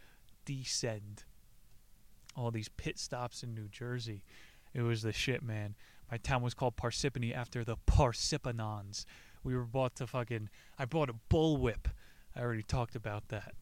[0.45, 1.23] descend.
[2.35, 4.23] All these pit stops in New Jersey.
[4.73, 5.75] It was the shit, man.
[6.11, 9.05] My town was called Parsippany after the Parsippanyons.
[9.43, 10.49] We were bought to fucking.
[10.77, 11.87] I bought a bullwhip.
[12.35, 13.53] I already talked about that.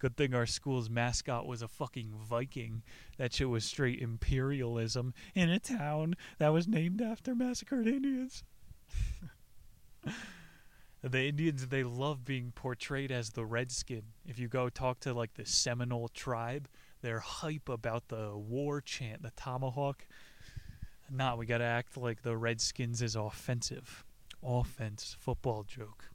[0.00, 2.82] Good thing our school's mascot was a fucking Viking.
[3.18, 8.42] That shit was straight imperialism in a town that was named after massacred Indians.
[11.02, 14.04] the Indians, they love being portrayed as the redskin.
[14.26, 16.66] If you go talk to like the Seminole tribe,
[17.02, 20.06] they're hype about the war chant, the tomahawk.
[21.10, 24.02] Nah, we gotta act like the Redskins is offensive.
[24.42, 26.06] Offense, football joke.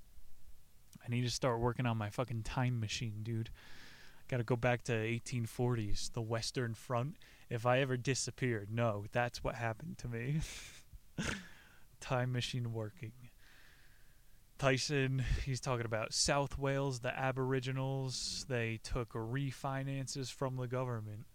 [1.06, 3.50] I need to start working on my fucking time machine, dude.
[4.28, 7.18] Got to go back to 1840s, the Western Front.
[7.50, 10.40] If I ever disappeared, no, that's what happened to me.
[12.00, 13.12] time machine working.
[14.58, 18.46] Tyson, he's talking about South Wales, the Aboriginals.
[18.48, 21.26] They took refinances from the government.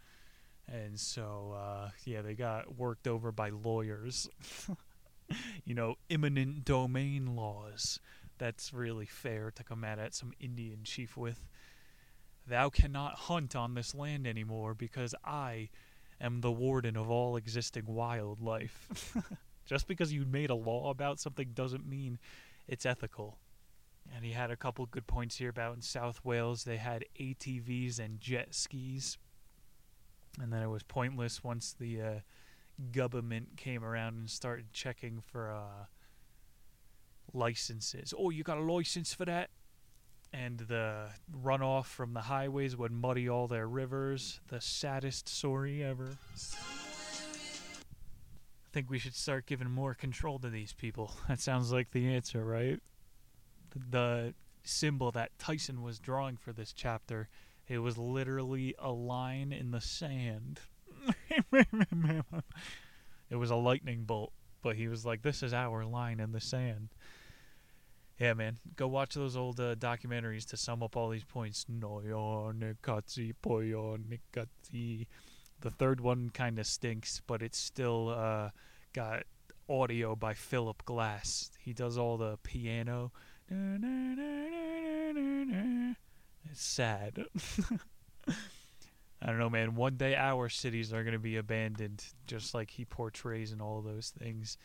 [0.67, 4.29] And so, uh, yeah, they got worked over by lawyers.
[5.65, 8.01] you know, eminent domain laws
[8.41, 11.47] that's really fair to come at some Indian chief with.
[12.49, 15.69] Thou cannot hunt on this land anymore because I
[16.21, 19.15] am the warden of all existing wildlife.
[19.67, 22.19] Just because you made a law about something doesn't mean
[22.67, 23.39] it's ethical.
[24.17, 28.01] And he had a couple good points here about in South Wales they had ATVs
[28.01, 29.19] and jet skis.
[30.41, 32.15] And then it was pointless once the uh,
[32.91, 35.85] government came around and started checking for uh,
[37.33, 38.13] licenses.
[38.17, 39.51] Oh, you got a license for that?
[40.33, 41.09] And the
[41.43, 44.41] runoff from the highways would muddy all their rivers.
[44.49, 46.17] The saddest story ever.
[48.71, 51.13] I think we should start giving more control to these people.
[51.29, 52.79] That sounds like the answer, right?
[53.75, 57.29] The symbol that Tyson was drawing for this chapter,
[57.67, 60.61] it was literally a line in the sand.
[61.31, 61.45] it
[63.37, 64.33] was a lightning bolt.
[64.63, 66.91] but he was like, "This is our line in the sand."
[68.21, 71.65] Yeah, man, go watch those old uh, documentaries to sum up all these points.
[75.63, 78.51] The third one kind of stinks, but it's still uh,
[78.93, 79.23] got
[79.71, 81.51] audio by Philip Glass.
[81.61, 83.11] He does all the piano.
[86.51, 87.25] It's sad.
[89.23, 89.75] I don't know, man.
[89.75, 93.81] One day our cities are going to be abandoned, just like he portrays in all
[93.81, 94.59] those things.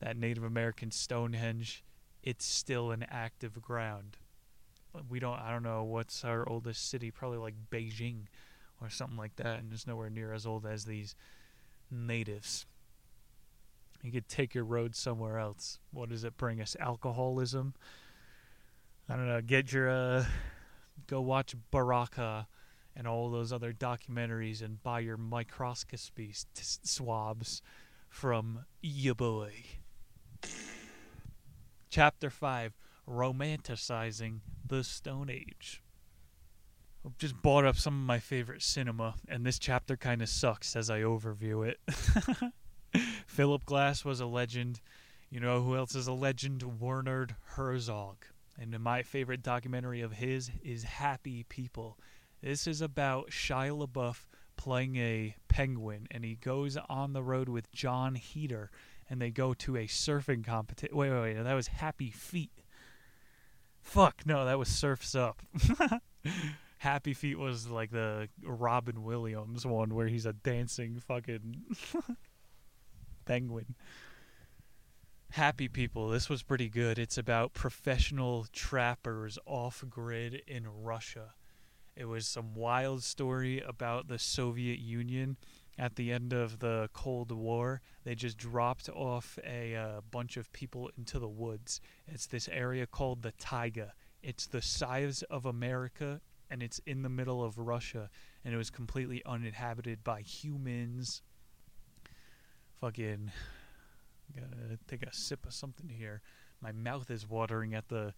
[0.00, 1.84] That Native American Stonehenge,
[2.22, 4.16] it's still an active ground.
[5.08, 7.10] We don't, I don't know, what's our oldest city?
[7.10, 8.26] Probably like Beijing
[8.80, 11.14] or something like that, and it's nowhere near as old as these
[11.90, 12.66] natives.
[14.02, 15.78] You could take your road somewhere else.
[15.92, 16.76] What does it bring us?
[16.78, 17.74] Alcoholism?
[19.08, 19.40] I don't know.
[19.40, 20.24] Get your, uh,
[21.06, 22.46] go watch Baraka
[22.94, 27.62] and all those other documentaries and buy your microscopy swabs
[28.08, 29.52] from ya boy.
[31.90, 32.76] Chapter 5
[33.08, 35.82] Romanticizing the Stone Age.
[37.04, 40.76] I've just bought up some of my favorite cinema, and this chapter kind of sucks
[40.76, 41.80] as I overview it.
[43.26, 44.80] Philip Glass was a legend.
[45.30, 46.78] You know who else is a legend?
[46.78, 48.26] Werner Herzog.
[48.60, 51.96] And my favorite documentary of his is Happy People.
[52.42, 57.72] This is about Shia LaBeouf playing a penguin, and he goes on the road with
[57.72, 58.70] Jon Heder,
[59.08, 60.96] and they go to a surfing competition.
[60.96, 61.42] Wait, wait, wait.
[61.42, 62.64] That was Happy Feet.
[63.80, 65.42] Fuck, no, that was Surfs Up.
[66.78, 71.64] Happy Feet was like the Robin Williams one where he's a dancing fucking
[73.24, 73.74] penguin.
[75.32, 76.98] Happy People, this was pretty good.
[76.98, 81.34] It's about professional trappers off grid in Russia
[81.98, 85.36] it was some wild story about the Soviet Union
[85.78, 87.80] at the end of the Cold War.
[88.04, 91.80] They just dropped off a uh, bunch of people into the woods.
[92.06, 93.94] It's this area called the Taiga.
[94.22, 98.10] It's the size of America and it's in the middle of Russia
[98.44, 101.22] and it was completely uninhabited by humans.
[102.80, 103.30] Fucking
[104.34, 106.22] gotta take a sip of something here.
[106.60, 108.14] My mouth is watering at the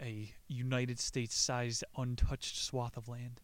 [0.00, 3.40] a United States sized untouched swath of land.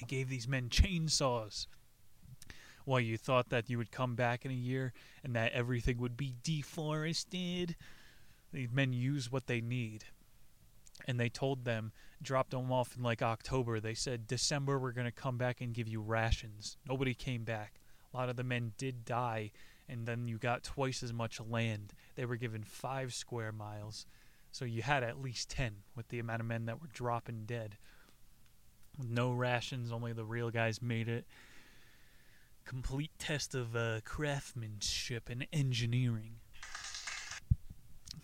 [0.00, 1.66] They gave these men chainsaws.
[2.84, 6.16] Why, you thought that you would come back in a year and that everything would
[6.16, 7.76] be deforested?
[8.52, 10.04] These men use what they need.
[11.06, 13.80] And they told them, dropped them off in like October.
[13.80, 16.76] They said, December, we're going to come back and give you rations.
[16.88, 17.74] Nobody came back.
[18.12, 19.52] A lot of the men did die
[19.90, 21.92] and then you got twice as much land.
[22.14, 24.06] They were given five square miles,
[24.52, 27.76] so you had at least ten with the amount of men that were dropping dead.
[29.08, 31.26] No rations, only the real guys made it.
[32.64, 36.36] Complete test of uh, craftsmanship and engineering.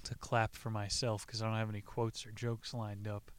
[0.04, 3.32] To clap for myself because I don't have any quotes or jokes lined up.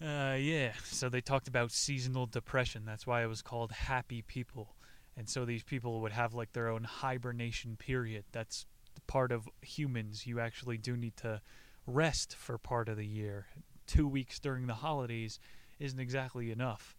[0.00, 2.84] Uh, yeah, so they talked about seasonal depression.
[2.84, 4.74] That's why it was called Happy People
[5.16, 8.66] and so these people would have like their own hibernation period that's
[9.06, 11.40] part of humans you actually do need to
[11.86, 13.46] rest for part of the year
[13.86, 15.38] two weeks during the holidays
[15.78, 16.96] isn't exactly enough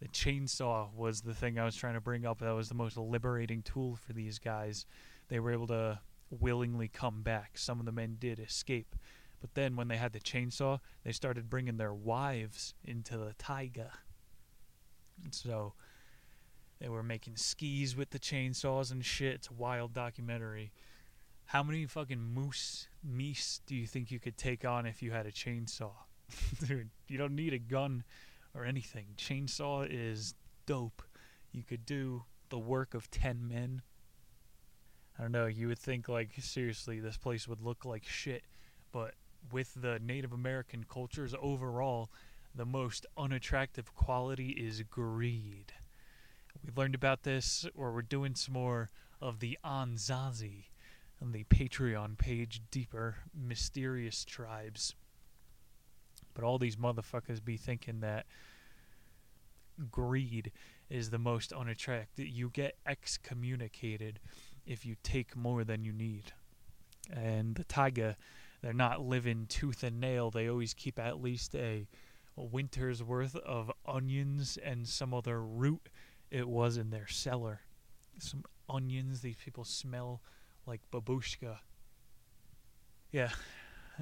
[0.00, 2.96] the chainsaw was the thing i was trying to bring up that was the most
[2.96, 4.86] liberating tool for these guys
[5.28, 5.98] they were able to
[6.30, 8.96] willingly come back some of the men did escape
[9.40, 13.90] but then when they had the chainsaw they started bringing their wives into the taiga
[15.22, 15.74] and so
[16.82, 19.34] they were making skis with the chainsaws and shit.
[19.34, 20.72] It's a wild documentary.
[21.44, 25.24] How many fucking moose meese do you think you could take on if you had
[25.24, 25.92] a chainsaw?
[26.66, 28.04] Dude, you don't need a gun
[28.54, 29.06] or anything.
[29.16, 30.34] Chainsaw is
[30.66, 31.02] dope.
[31.52, 33.82] You could do the work of 10 men.
[35.18, 38.44] I don't know, you would think like seriously this place would look like shit,
[38.92, 39.14] but
[39.50, 42.10] with the Native American cultures overall,
[42.54, 45.72] the most unattractive quality is greed
[46.64, 48.88] we learned about this, or we're doing some more
[49.20, 50.66] of the Anasazi
[51.20, 54.94] on the Patreon page, deeper, mysterious tribes.
[56.34, 58.26] But all these motherfuckers be thinking that
[59.90, 60.52] greed
[60.90, 62.26] is the most unattractive.
[62.26, 64.20] You get excommunicated
[64.66, 66.32] if you take more than you need.
[67.12, 68.16] And the Taiga,
[68.62, 70.30] they're not living tooth and nail.
[70.30, 71.86] They always keep at least a
[72.36, 75.88] winter's worth of onions and some other root
[76.30, 77.60] it was in their cellar.
[78.18, 79.20] Some onions.
[79.20, 80.22] These people smell
[80.66, 81.58] like babushka.
[83.10, 83.30] Yeah.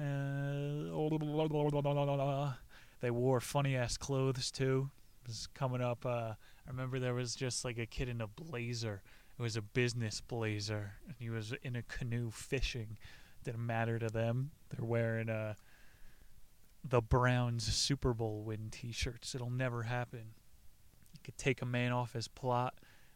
[0.01, 2.53] Uh,
[3.01, 4.89] they wore funny ass clothes too.
[5.27, 6.05] was coming up.
[6.05, 9.01] Uh, I remember there was just like a kid in a blazer.
[9.37, 12.97] It was a business blazer, and he was in a canoe fishing.
[13.43, 14.51] Didn't matter to them.
[14.69, 15.55] They're wearing uh,
[16.83, 19.33] the Browns Super Bowl win T-shirts.
[19.33, 20.33] It'll never happen.
[21.13, 22.75] You could take a man off his plot,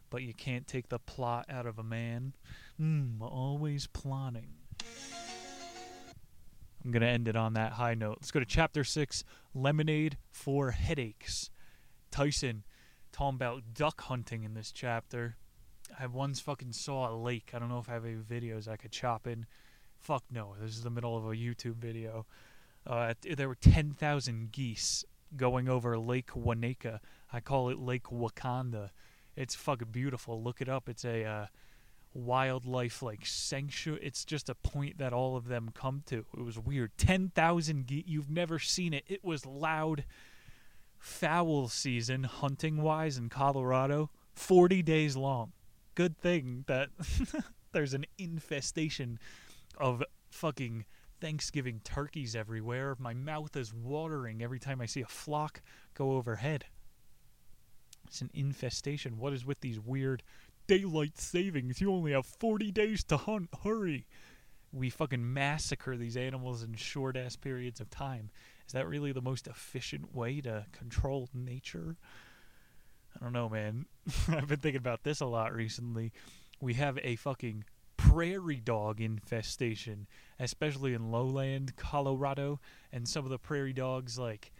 [0.09, 2.33] but you can't take the plot out of a man.
[2.77, 4.49] Hmm, always plotting.
[6.85, 8.19] I'm going to end it on that high note.
[8.21, 9.23] Let's go to chapter 6
[9.55, 11.49] Lemonade for Headaches.
[12.11, 12.63] Tyson
[13.11, 15.35] talking about duck hunting in this chapter.
[15.99, 17.51] I once fucking saw a lake.
[17.55, 19.47] I don't know if I have any videos I could chop in.
[19.99, 20.53] Fuck no.
[20.61, 22.27] This is the middle of a YouTube video.
[22.85, 25.03] Uh, there were 10,000 geese
[25.35, 26.99] going over Lake Wanaka.
[27.33, 28.91] I call it Lake Wakanda.
[29.35, 30.43] It's fucking beautiful.
[30.43, 30.87] Look it up.
[30.87, 31.45] It's a uh,
[32.15, 33.99] wildlife like sanctuary.
[34.01, 36.25] It's just a point that all of them come to.
[36.35, 36.91] It was weird.
[36.97, 38.05] 10,000 geese.
[38.07, 39.03] You've never seen it.
[39.07, 40.05] It was loud.
[40.97, 45.51] Fowl season, hunting wise, in Colorado, 40 days long.
[45.93, 46.89] Good thing that
[47.73, 49.19] there's an infestation
[49.77, 50.85] of fucking
[51.21, 52.95] Thanksgiving turkeys everywhere.
[52.97, 55.61] My mouth is watering every time I see a flock
[55.93, 56.65] go overhead.
[58.07, 59.17] It's an infestation.
[59.17, 60.23] What is with these weird
[60.67, 61.81] daylight savings?
[61.81, 63.49] You only have 40 days to hunt.
[63.63, 64.07] Hurry.
[64.71, 68.29] We fucking massacre these animals in short ass periods of time.
[68.67, 71.97] Is that really the most efficient way to control nature?
[73.15, 73.85] I don't know, man.
[74.27, 76.11] I've been thinking about this a lot recently.
[76.59, 77.65] We have a fucking
[77.97, 80.07] prairie dog infestation,
[80.39, 82.59] especially in lowland Colorado,
[82.91, 84.51] and some of the prairie dogs like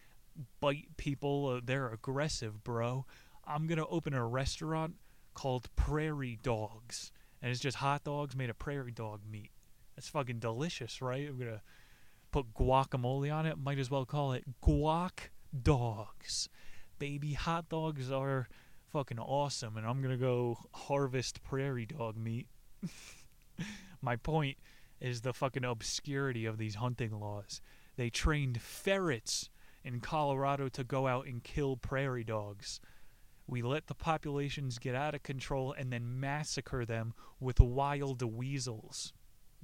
[0.60, 1.48] bite people.
[1.48, 3.06] Uh, they're aggressive, bro.
[3.46, 4.96] I'm gonna open a restaurant
[5.36, 7.12] called Prairie Dogs,
[7.42, 9.52] and it's just hot dogs made of prairie dog meat.
[9.96, 11.28] That's fucking delicious, right?
[11.30, 11.62] I'm gonna
[12.32, 13.58] put guacamole on it.
[13.58, 15.30] Might as well call it guac
[15.62, 16.50] dogs.
[16.98, 18.48] Baby hot dogs are
[18.92, 22.48] fucking awesome, and I'm gonna go harvest prairie dog meat.
[24.02, 24.58] My point
[25.00, 27.62] is the fucking obscurity of these hunting laws.
[27.96, 29.50] They trained ferrets
[29.84, 32.80] in Colorado to go out and kill prairie dogs.
[33.48, 39.14] We let the populations get out of control and then massacre them with wild weasels.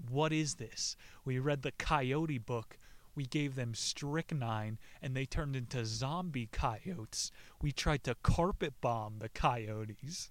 [0.10, 0.96] What is this?
[1.26, 2.78] We read the coyote book.
[3.16, 7.32] We gave them strychnine and they turned into zombie coyotes.
[7.62, 10.30] We tried to carpet bomb the coyotes.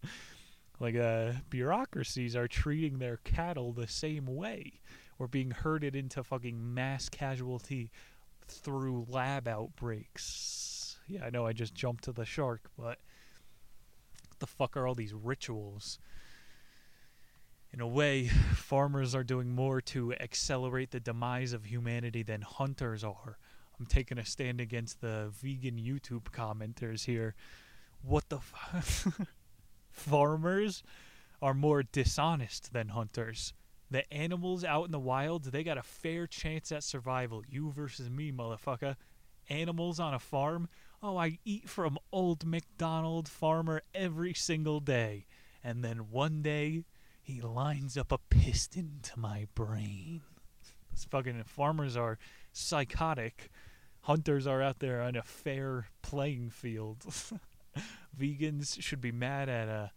[0.80, 4.80] like uh, bureaucracies are treating their cattle the same way.
[5.18, 7.90] We're being herded into fucking mass casualty
[8.46, 10.73] through lab outbreaks.
[11.06, 12.98] Yeah, I know I just jumped to the shark, but
[14.28, 15.98] what the fuck are all these rituals?
[17.72, 23.04] In a way, farmers are doing more to accelerate the demise of humanity than hunters
[23.04, 23.38] are.
[23.78, 27.34] I'm taking a stand against the vegan YouTube commenters here.
[28.02, 29.26] What the fuck?
[29.90, 30.82] farmers
[31.42, 33.52] are more dishonest than hunters.
[33.90, 37.42] The animals out in the wild, they got a fair chance at survival.
[37.48, 38.96] You versus me, motherfucker.
[39.48, 40.68] Animals on a farm,
[41.02, 45.26] oh, I eat from old McDonald farmer every single day.
[45.62, 46.84] And then one day,
[47.22, 50.22] he lines up a piston to my brain.
[50.90, 52.18] This fucking farmers are
[52.52, 53.50] psychotic.
[54.02, 57.04] Hunters are out there on a fair playing field.
[58.18, 59.88] vegans should be mad at uh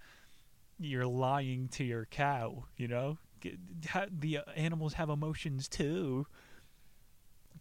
[0.80, 3.18] you're lying to your cow you know
[4.12, 6.26] the animals have emotions too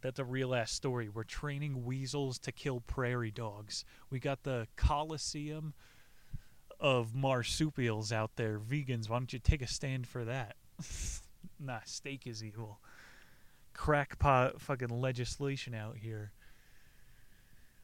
[0.07, 1.09] that's a real ass story.
[1.09, 3.84] We're training weasels to kill prairie dogs.
[4.09, 5.74] We got the coliseum
[6.78, 9.09] of marsupials out there vegans.
[9.09, 10.54] Why don't you take a stand for that?
[11.59, 12.80] Nah steak is evil.
[13.72, 16.32] Crackpot fucking legislation out here.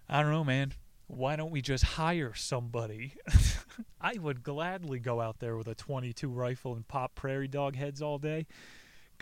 [0.08, 0.74] I don't know man.
[1.06, 3.14] Why don't we just hire somebody?
[4.00, 8.02] I would gladly go out there with a 22 rifle and pop prairie dog heads
[8.02, 8.46] all day.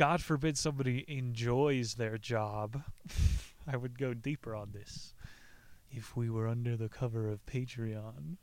[0.00, 2.84] God forbid somebody enjoys their job.
[3.66, 5.12] I would go deeper on this
[5.90, 8.38] if we were under the cover of Patreon.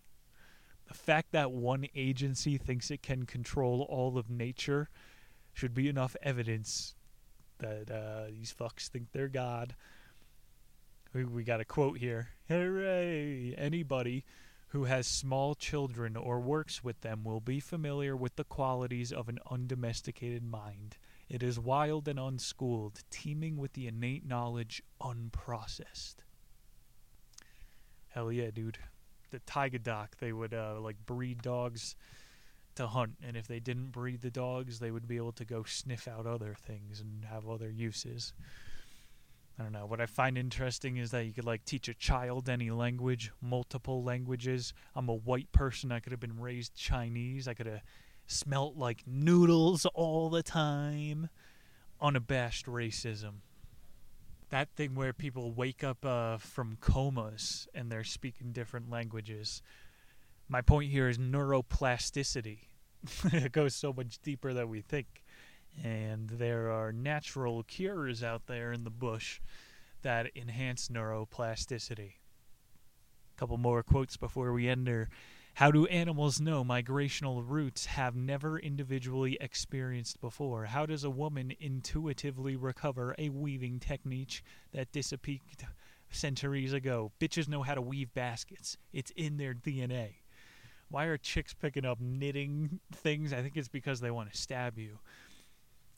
[0.87, 4.91] The fact that one agency thinks it can control all of nature
[5.51, 6.93] should be enough evidence
[7.57, 9.75] that uh, these fucks think they're God.
[11.11, 12.27] We, we got a quote here.
[12.49, 13.55] Hooray!
[13.57, 14.25] Anybody
[14.67, 19.27] who has small children or works with them will be familiar with the qualities of
[19.27, 20.97] an undomesticated mind.
[21.29, 26.15] It is wild and unschooled, teeming with the innate knowledge unprocessed.
[28.09, 28.77] Hell yeah, dude.
[29.31, 31.95] The Taiga Doc, they would uh, like breed dogs
[32.75, 35.63] to hunt, and if they didn't breed the dogs, they would be able to go
[35.63, 38.33] sniff out other things and have other uses.
[39.59, 39.85] I don't know.
[39.85, 44.03] What I find interesting is that you could like teach a child any language, multiple
[44.03, 44.73] languages.
[44.95, 45.91] I'm a white person.
[45.91, 47.47] I could have been raised Chinese.
[47.47, 47.81] I could have
[48.27, 51.29] smelt like noodles all the time.
[51.99, 53.41] Unabashed racism.
[54.49, 59.61] That thing where people wake up uh, from comas and they're speaking different languages.
[60.47, 62.59] My point here is neuroplasticity.
[63.33, 65.23] it goes so much deeper than we think.
[65.83, 69.41] And there are natural cures out there in the bush
[70.01, 72.13] that enhance neuroplasticity.
[73.35, 75.09] A couple more quotes before we end her.
[75.57, 80.65] How do animals know migrational routes have never individually experienced before?
[80.65, 85.41] How does a woman intuitively recover a weaving technique that disappeared
[86.11, 87.11] centuries ago?
[87.19, 90.17] Bitches know how to weave baskets, it's in their DNA.
[90.89, 93.33] Why are chicks picking up knitting things?
[93.33, 94.99] I think it's because they want to stab you.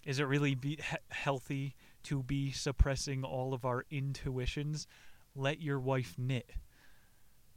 [0.06, 4.88] Is it really be he- healthy to be suppressing all of our intuitions?
[5.36, 6.50] Let your wife knit.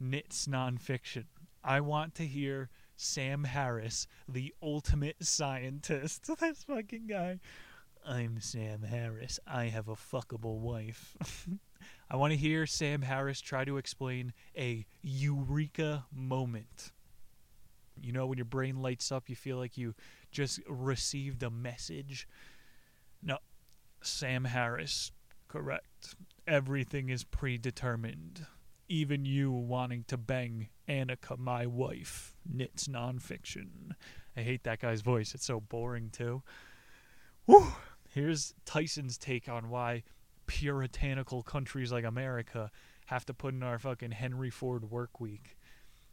[0.01, 1.27] Knits nonfiction.
[1.63, 6.29] I want to hear Sam Harris, the ultimate scientist.
[6.39, 7.39] this fucking guy.
[8.05, 9.39] I'm Sam Harris.
[9.47, 11.15] I have a fuckable wife.
[12.11, 16.91] I want to hear Sam Harris try to explain a eureka moment.
[18.01, 19.95] You know, when your brain lights up, you feel like you
[20.31, 22.27] just received a message.
[23.21, 23.37] No,
[24.01, 25.11] Sam Harris,
[25.47, 26.15] correct.
[26.45, 28.47] Everything is predetermined.
[28.89, 33.91] Even you wanting to bang Annaka, my wife, knits nonfiction.
[34.35, 35.33] I hate that guy's voice.
[35.33, 36.43] It's so boring, too.
[37.45, 37.73] Whew.
[38.09, 40.03] Here's Tyson's take on why
[40.45, 42.69] puritanical countries like America
[43.07, 45.57] have to put in our fucking Henry Ford work week.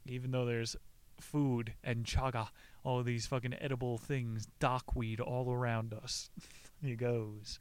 [0.07, 0.77] Even though there's
[1.21, 2.49] food and chaga,
[2.83, 6.31] all these fucking edible things, dockweed all around us.
[6.83, 7.59] he goes.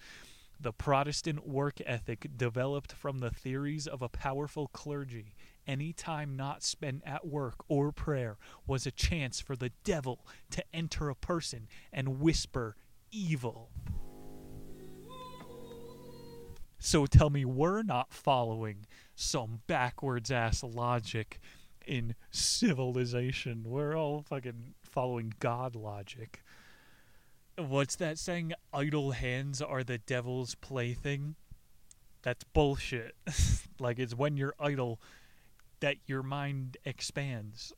[0.62, 5.34] The Protestant work ethic developed from the theories of a powerful clergy.
[5.66, 8.38] Any time not spent at work or prayer
[8.68, 12.76] was a chance for the devil to enter a person and whisper
[13.12, 13.70] evil.
[16.78, 18.86] So tell me we're not following
[19.16, 21.40] some backwards ass logic
[21.86, 23.64] in civilization.
[23.66, 26.44] We're all fucking following God logic.
[27.60, 28.54] What's that saying?
[28.74, 31.36] Idle hands are the devil's plaything?
[32.22, 33.16] That's bullshit.
[33.80, 35.02] like, it's when you're idle
[35.82, 37.74] that your mind expands.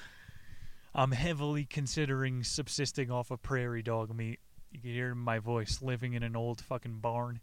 [0.94, 4.38] I'm heavily considering subsisting off of prairie dog meat.
[4.70, 7.40] You can hear my voice living in an old fucking barn.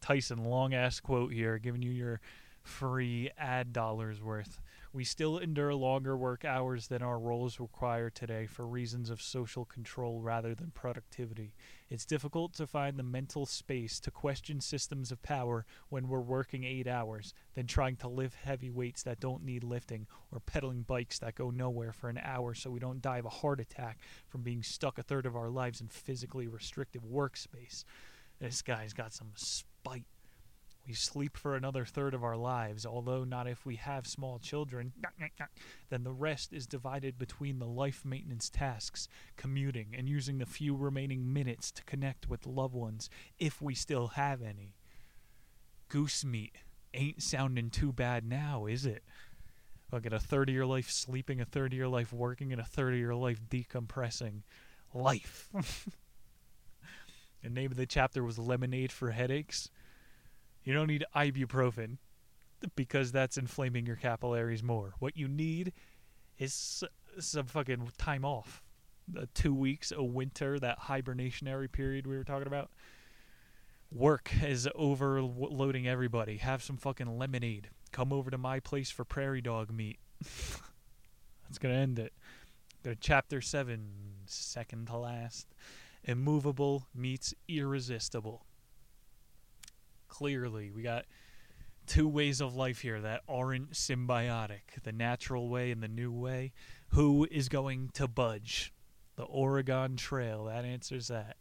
[0.00, 2.20] Tyson, long ass quote here, giving you your
[2.64, 4.60] free ad dollars worth.
[4.92, 9.64] We still endure longer work hours than our roles require today for reasons of social
[9.64, 11.54] control rather than productivity.
[11.88, 16.64] It's difficult to find the mental space to question systems of power when we're working
[16.64, 21.20] eight hours, than trying to lift heavy weights that don't need lifting, or pedaling bikes
[21.20, 24.42] that go nowhere for an hour so we don't die of a heart attack from
[24.42, 27.84] being stuck a third of our lives in physically restrictive workspace.
[28.40, 30.06] This guy's got some spite.
[30.86, 34.92] We sleep for another third of our lives, although not if we have small children.
[35.88, 39.06] Then the rest is divided between the life maintenance tasks,
[39.36, 43.08] commuting, and using the few remaining minutes to connect with loved ones,
[43.38, 44.74] if we still have any.
[45.88, 46.56] Goose meat
[46.94, 49.04] ain't sounding too bad now, is it?
[49.92, 52.60] Look at a third of your life sleeping, a third of your life working, and
[52.60, 54.42] a third of your life decompressing.
[54.94, 55.48] Life.
[57.42, 59.70] the name of the chapter was Lemonade for Headaches.
[60.70, 61.96] You don't need ibuprofen
[62.76, 64.94] because that's inflaming your capillaries more.
[65.00, 65.72] What you need
[66.38, 66.84] is
[67.18, 68.62] some fucking time off.
[69.08, 72.70] The two weeks, a winter, that hibernationary period we were talking about.
[73.90, 76.36] Work is overloading everybody.
[76.36, 77.70] Have some fucking lemonade.
[77.90, 79.98] Come over to my place for prairie dog meat.
[80.22, 82.12] That's going to end it.
[82.84, 83.88] Go to chapter 7,
[84.26, 85.48] second to last.
[86.04, 88.46] Immovable meets irresistible
[90.10, 90.70] clearly.
[90.70, 91.06] We got
[91.86, 96.52] two ways of life here that aren't symbiotic the natural way and the new way.
[96.88, 98.74] Who is going to budge?
[99.16, 100.44] The Oregon Trail.
[100.44, 101.38] That answers that.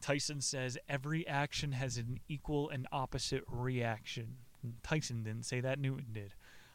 [0.00, 4.36] Tyson says every action has an equal and opposite reaction.
[4.82, 6.34] Tyson didn't say that, Newton did.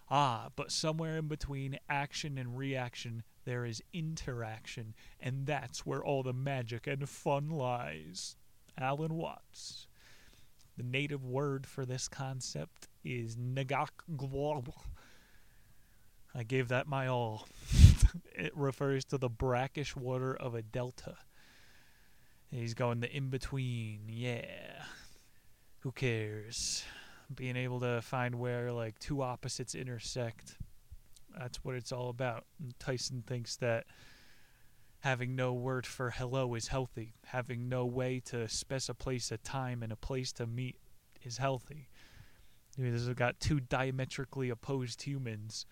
[0.09, 6.21] Ah, but somewhere in between action and reaction, there is interaction, and that's where all
[6.21, 8.35] the magic and fun lies.
[8.77, 9.87] Alan Watts.
[10.77, 13.89] The native word for this concept is Nagak
[16.33, 17.47] I gave that my all.
[18.35, 21.15] it refers to the brackish water of a delta.
[22.51, 24.83] He's going the in between, yeah.
[25.79, 26.83] who cares?
[27.33, 30.57] Being able to find where like two opposites intersect.
[31.37, 32.45] That's what it's all about.
[32.59, 33.85] And Tyson thinks that
[35.05, 37.13] having no word for hello is healthy.
[37.27, 40.77] Having no way to specify a time and a place to meet
[41.23, 41.89] is healthy.
[42.75, 45.67] This has got two diametrically opposed humans.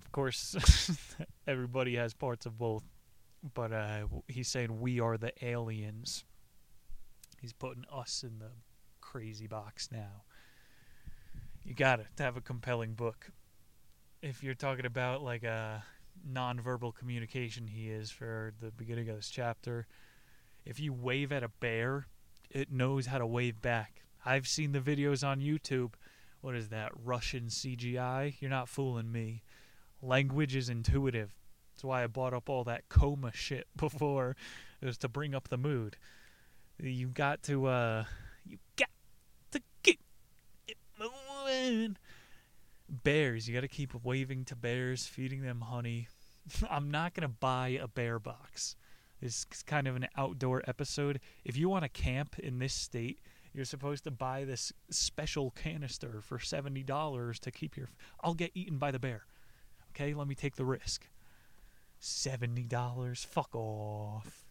[0.00, 0.96] Of course,
[1.46, 2.84] everybody has parts of both,
[3.52, 6.24] but uh, he's saying we are the aliens.
[7.38, 8.52] He's putting us in the
[9.02, 10.22] crazy box now.
[11.66, 13.30] You got it to have a compelling book.
[14.22, 15.84] If you're talking about like a
[16.30, 19.86] nonverbal communication, he is for the beginning of this chapter.
[20.64, 22.06] If you wave at a bear,
[22.50, 24.02] it knows how to wave back.
[24.24, 25.94] I've seen the videos on YouTube.
[26.40, 26.92] What is that?
[27.04, 28.34] Russian CGI?
[28.40, 29.42] You're not fooling me.
[30.02, 31.34] Language is intuitive.
[31.74, 34.36] That's why I bought up all that coma shit before.
[34.80, 35.96] It was to bring up the mood.
[36.78, 38.04] You got to uh
[38.44, 38.90] you got
[39.52, 39.98] to get
[40.68, 41.96] it moving.
[42.88, 46.08] Bears, you got to keep waving to bears, feeding them honey.
[46.70, 48.76] I'm not going to buy a bear box.
[49.20, 51.20] It's kind of an outdoor episode.
[51.44, 53.18] If you want to camp in this state,
[53.52, 57.88] you're supposed to buy this special canister for $70 to keep your
[58.20, 59.24] I'll get eaten by the bear.
[59.90, 61.08] Okay, let me take the risk.
[62.02, 63.26] $70.
[63.26, 64.44] Fuck off.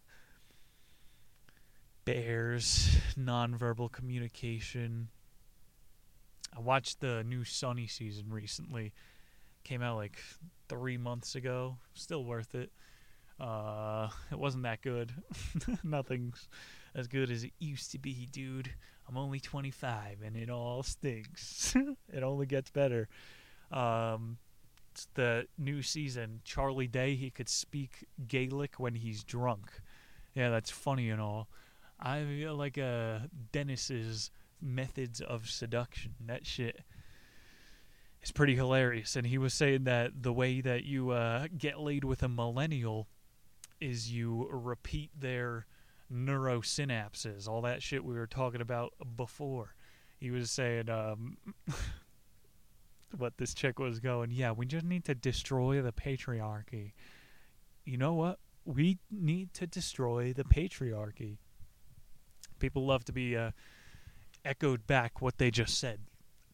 [2.03, 5.09] Bears, nonverbal communication.
[6.55, 8.93] I watched the new Sunny season recently.
[9.63, 10.17] Came out like
[10.69, 11.77] three months ago.
[11.93, 12.71] Still worth it.
[13.39, 15.11] Uh, it wasn't that good.
[15.83, 16.47] Nothing's
[16.93, 18.71] as good as it used to be, dude.
[19.07, 21.75] I'm only 25 and it all stinks.
[22.13, 23.07] it only gets better.
[23.71, 24.37] Um,
[25.15, 26.41] the new season.
[26.43, 29.81] Charlie Day, he could speak Gaelic when he's drunk.
[30.33, 31.47] Yeah, that's funny and all.
[31.99, 33.19] I feel like uh,
[33.51, 34.31] Dennis's
[34.61, 36.13] methods of seduction.
[36.25, 36.81] That shit
[38.21, 39.15] is pretty hilarious.
[39.15, 43.07] And he was saying that the way that you uh, get laid with a millennial
[43.79, 45.67] is you repeat their
[46.11, 49.75] neurosynapses, all that shit we were talking about before.
[50.19, 51.37] He was saying um,
[53.17, 56.93] what this chick was going, yeah, we just need to destroy the patriarchy.
[57.83, 58.39] You know what?
[58.65, 61.37] We need to destroy the patriarchy.
[62.59, 63.51] People love to be uh,
[64.45, 65.99] echoed back what they just said.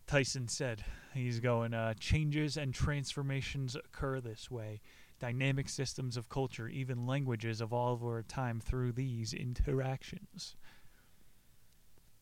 [0.08, 0.84] Tyson said,
[1.14, 4.82] he's going, uh, changes and transformations occur this way.
[5.20, 10.56] Dynamic systems of culture, even languages, evolve over time through these interactions.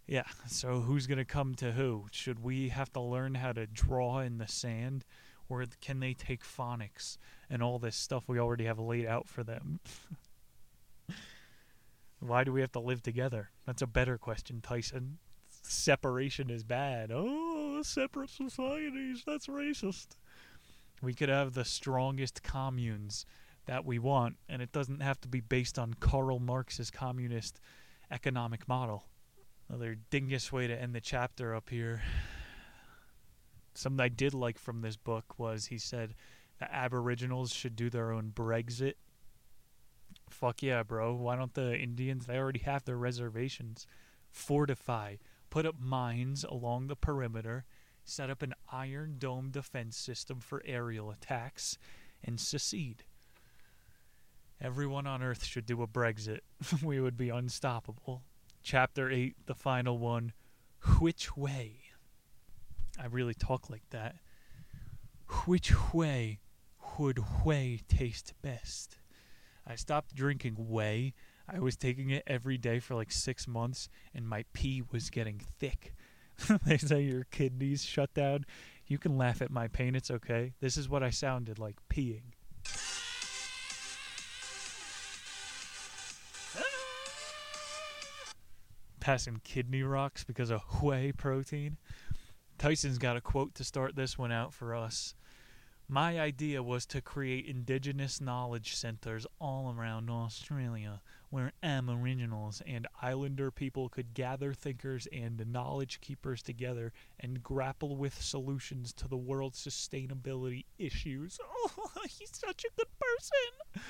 [0.06, 2.08] Yeah, so who's going to come to who?
[2.12, 5.06] Should we have to learn how to draw in the sand?
[5.48, 7.18] Or can they take phonics
[7.50, 9.80] and all this stuff we already have laid out for them?
[12.20, 13.50] Why do we have to live together?
[13.66, 15.20] That's a better question, Tyson.
[15.72, 17.12] Separation is bad.
[17.14, 19.22] Oh, separate societies.
[19.28, 20.18] That's racist.
[21.00, 23.24] We could have the strongest communes
[23.68, 27.60] that we want, and it doesn't have to be based on Karl Marx's communist
[28.10, 29.06] economic model.
[29.70, 32.02] Another dingus way to end the chapter up here.
[33.76, 36.16] Something I did like from this book was he said
[36.58, 38.96] the Aboriginals should do their own Brexit.
[40.32, 41.14] Fuck yeah, bro.
[41.14, 43.86] Why don't the Indians, they already have their reservations.
[44.32, 45.18] Fortify.
[45.50, 47.66] Put up mines along the perimeter.
[48.04, 51.78] Set up an iron dome defense system for aerial attacks.
[52.24, 53.04] And secede.
[54.62, 56.40] Everyone on Earth should do a Brexit.
[56.84, 58.24] we would be unstoppable.
[58.62, 60.34] Chapter 8, the final one.
[61.00, 61.80] Which way?
[63.02, 64.16] I really talk like that.
[65.46, 66.40] Which way
[66.98, 68.98] would whey taste best?
[69.66, 71.14] I stopped drinking whey.
[71.52, 75.40] I was taking it every day for like six months, and my pee was getting
[75.40, 75.94] thick.
[76.66, 78.46] they say your kidneys shut down.
[78.88, 80.54] You can laugh at my pain, it's okay.
[80.60, 82.34] This is what I sounded like peeing.
[89.00, 91.78] Passing kidney rocks because of whey protein.
[92.58, 95.16] Tyson's got a quote to start this one out for us.
[95.92, 103.50] My idea was to create indigenous knowledge centers all around Australia where Aboriginals and Islander
[103.50, 109.66] people could gather thinkers and knowledge keepers together and grapple with solutions to the world's
[109.66, 111.40] sustainability issues.
[111.82, 113.84] Oh, he's such a good person!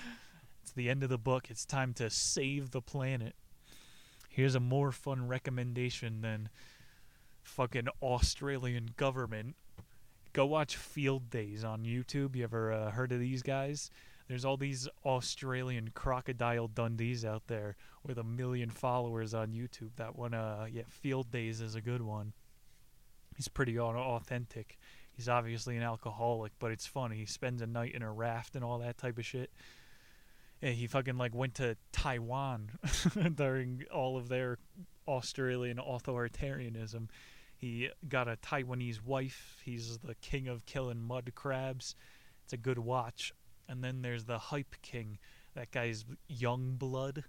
[0.62, 1.50] It's the end of the book.
[1.50, 3.36] It's time to save the planet.
[4.30, 6.50] Here's a more fun recommendation than
[7.42, 9.56] fucking Australian government.
[10.40, 12.34] Go watch Field Days on YouTube.
[12.34, 13.92] You ever uh, heard of these guys?
[14.30, 17.76] There's all these Australian crocodile Dundees out there
[18.06, 19.90] with a million followers on YouTube.
[19.98, 22.32] That one, uh, yeah, Field Days is a good one.
[23.36, 24.78] He's pretty authentic.
[25.12, 27.18] He's obviously an alcoholic, but it's funny.
[27.18, 29.52] He spends a night in a raft and all that type of shit.
[30.62, 32.70] And he fucking like went to Taiwan
[33.36, 34.58] during all of their
[35.06, 37.10] Australian authoritarianism.
[37.60, 39.62] He got a Taiwanese wife.
[39.66, 41.94] He's the king of killing mud crabs.
[42.46, 43.34] It's a good watch.
[43.68, 45.20] And then there's the hype king.
[45.56, 47.26] That guy's young blood.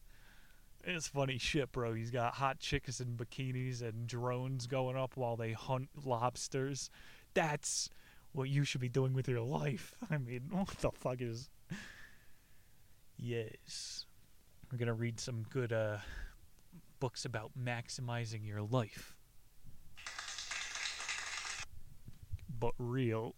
[0.84, 1.94] It's funny shit, bro.
[1.94, 6.90] He's got hot chicks in bikinis and drones going up while they hunt lobsters.
[7.34, 7.90] That's
[8.30, 9.96] what you should be doing with your life.
[10.10, 11.50] I mean, what the fuck is.
[13.16, 14.06] Yes.
[14.70, 15.96] We're going to read some good uh,
[17.00, 19.16] books about maximizing your life.
[22.60, 23.34] But real.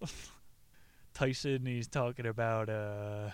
[1.14, 3.30] Tyson, he's talking about uh,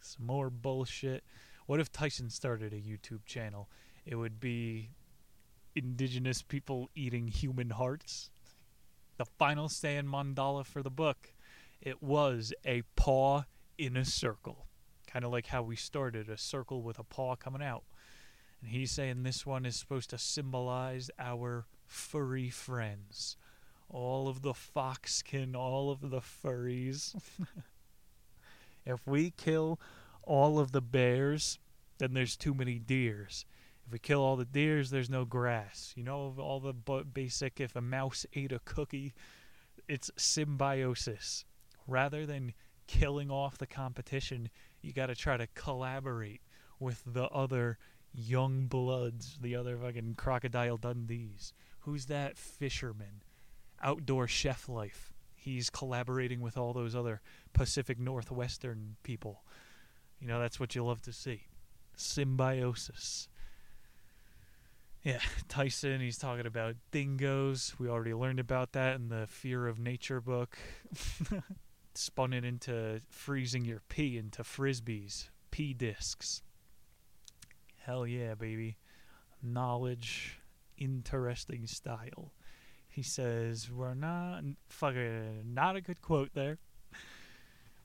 [0.00, 1.24] some more bullshit.
[1.64, 3.70] What if Tyson started a YouTube channel?
[4.04, 4.90] It would be
[5.74, 8.30] indigenous people eating human hearts.
[9.16, 11.32] The final stand mandala for the book.
[11.80, 13.44] It was a paw
[13.78, 14.66] in a circle.
[15.06, 17.84] Kind of like how we started a circle with a paw coming out.
[18.60, 23.36] And he's saying this one is supposed to symbolize our furry friends.
[23.90, 27.14] All of the foxkin, all of the furries.
[28.86, 29.80] if we kill
[30.22, 31.58] all of the bears,
[31.98, 33.44] then there's too many deers.
[33.86, 35.92] If we kill all the deers, there's no grass.
[35.96, 36.72] You know, all the
[37.02, 39.12] basic, if a mouse ate a cookie,
[39.88, 41.44] it's symbiosis.
[41.86, 42.54] Rather than
[42.86, 44.50] killing off the competition,
[44.82, 46.42] you got to try to collaborate
[46.78, 47.78] with the other
[48.12, 51.52] young bloods, the other fucking crocodile Dundees.
[51.80, 53.22] Who's that fisherman?
[53.82, 55.12] Outdoor chef life.
[55.34, 57.22] He's collaborating with all those other
[57.52, 59.42] Pacific Northwestern people.
[60.20, 61.44] You know, that's what you love to see.
[61.96, 63.28] Symbiosis.
[65.02, 67.74] Yeah, Tyson, he's talking about dingoes.
[67.78, 70.58] We already learned about that in the Fear of Nature book.
[71.94, 76.42] Spun it into freezing your pee into frisbees, pee discs.
[77.78, 78.76] Hell yeah, baby.
[79.42, 80.38] Knowledge,
[80.76, 82.32] interesting style.
[82.90, 84.42] He says, We're not.
[84.68, 85.54] Fucking.
[85.54, 86.58] Not a good quote there.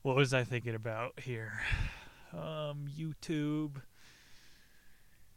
[0.02, 1.60] What was I thinking about here?
[2.32, 3.82] Um, YouTube.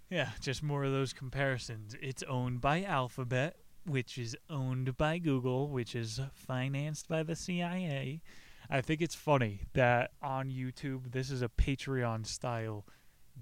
[0.10, 1.96] Yeah, just more of those comparisons.
[2.02, 8.22] It's owned by Alphabet, which is owned by Google, which is financed by the CIA.
[8.70, 12.86] I think it's funny that on YouTube, this is a Patreon style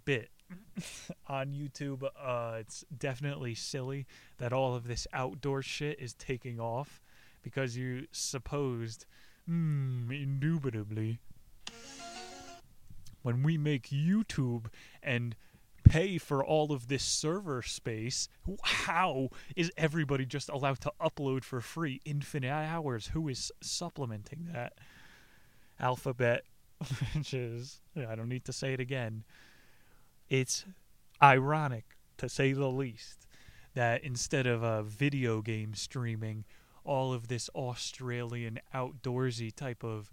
[0.06, 0.30] bit.
[1.28, 4.06] on YouTube, uh, it's definitely silly
[4.38, 7.02] that all of this outdoor shit is taking off
[7.44, 9.06] because you supposed,
[9.46, 11.20] hmm, indubitably,
[13.22, 14.68] when we make YouTube
[15.04, 15.36] and
[15.84, 18.30] pay for all of this server space,
[18.64, 23.08] how is everybody just allowed to upload for free infinite hours?
[23.08, 24.74] Who is supplementing that?
[25.80, 26.44] Alphabet,
[27.14, 29.24] which is, I don't need to say it again.
[30.30, 30.66] It's
[31.22, 33.28] ironic, to say the least,
[33.74, 36.44] that instead of a video game streaming,
[36.84, 40.12] all of this Australian outdoorsy type of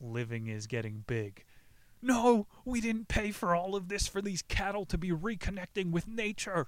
[0.00, 1.44] living is getting big.
[2.02, 6.06] No, we didn't pay for all of this for these cattle to be reconnecting with
[6.06, 6.66] nature.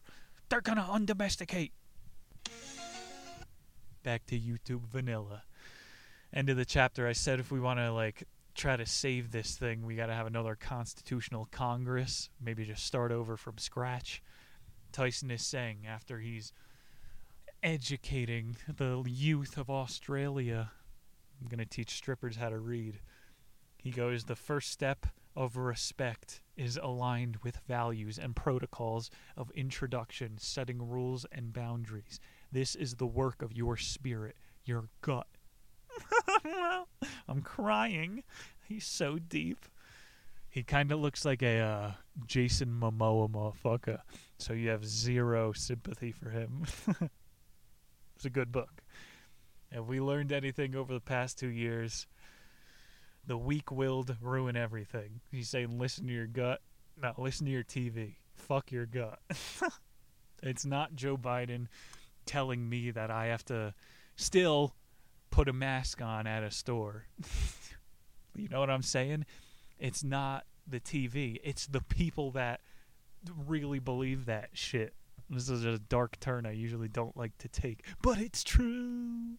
[0.49, 1.72] They're gonna undomesticate.
[4.03, 5.42] Back to YouTube vanilla.
[6.32, 7.07] End of the chapter.
[7.07, 8.26] I said if we want to like
[8.57, 12.30] try to save this thing, we got to have another constitutional congress.
[12.40, 14.22] Maybe just start over from scratch.
[14.92, 16.52] Tyson is saying after he's
[17.62, 20.70] educating the youth of Australia.
[21.40, 23.00] I'm going to teach strippers how to read.
[23.76, 30.38] He goes, The first step of respect is aligned with values and protocols of introduction,
[30.38, 32.18] setting rules and boundaries.
[32.50, 35.26] This is the work of your spirit, your gut.
[37.28, 38.22] I'm crying.
[38.68, 39.66] He's so deep.
[40.49, 41.90] He kind of looks like a uh,
[42.26, 44.01] Jason Momoa motherfucker.
[44.38, 46.64] So you have zero sympathy for him.
[48.16, 48.82] it's a good book.
[49.70, 52.07] If we learned anything over the past two years,
[53.26, 55.20] the weak willed ruin everything.
[55.30, 56.61] He's saying listen to your gut.
[57.01, 58.14] No, listen to your TV.
[58.34, 59.18] Fuck your gut.
[60.42, 61.66] it's not Joe Biden
[62.24, 63.74] telling me that I have to
[64.16, 64.74] still
[65.37, 67.05] put a mask on at a store.
[68.34, 69.26] you know what I'm saying?
[69.78, 72.62] It's not the TV, it's the people that
[73.47, 74.95] really believe that shit.
[75.28, 79.34] This is a dark turn I usually don't like to take, but it's true.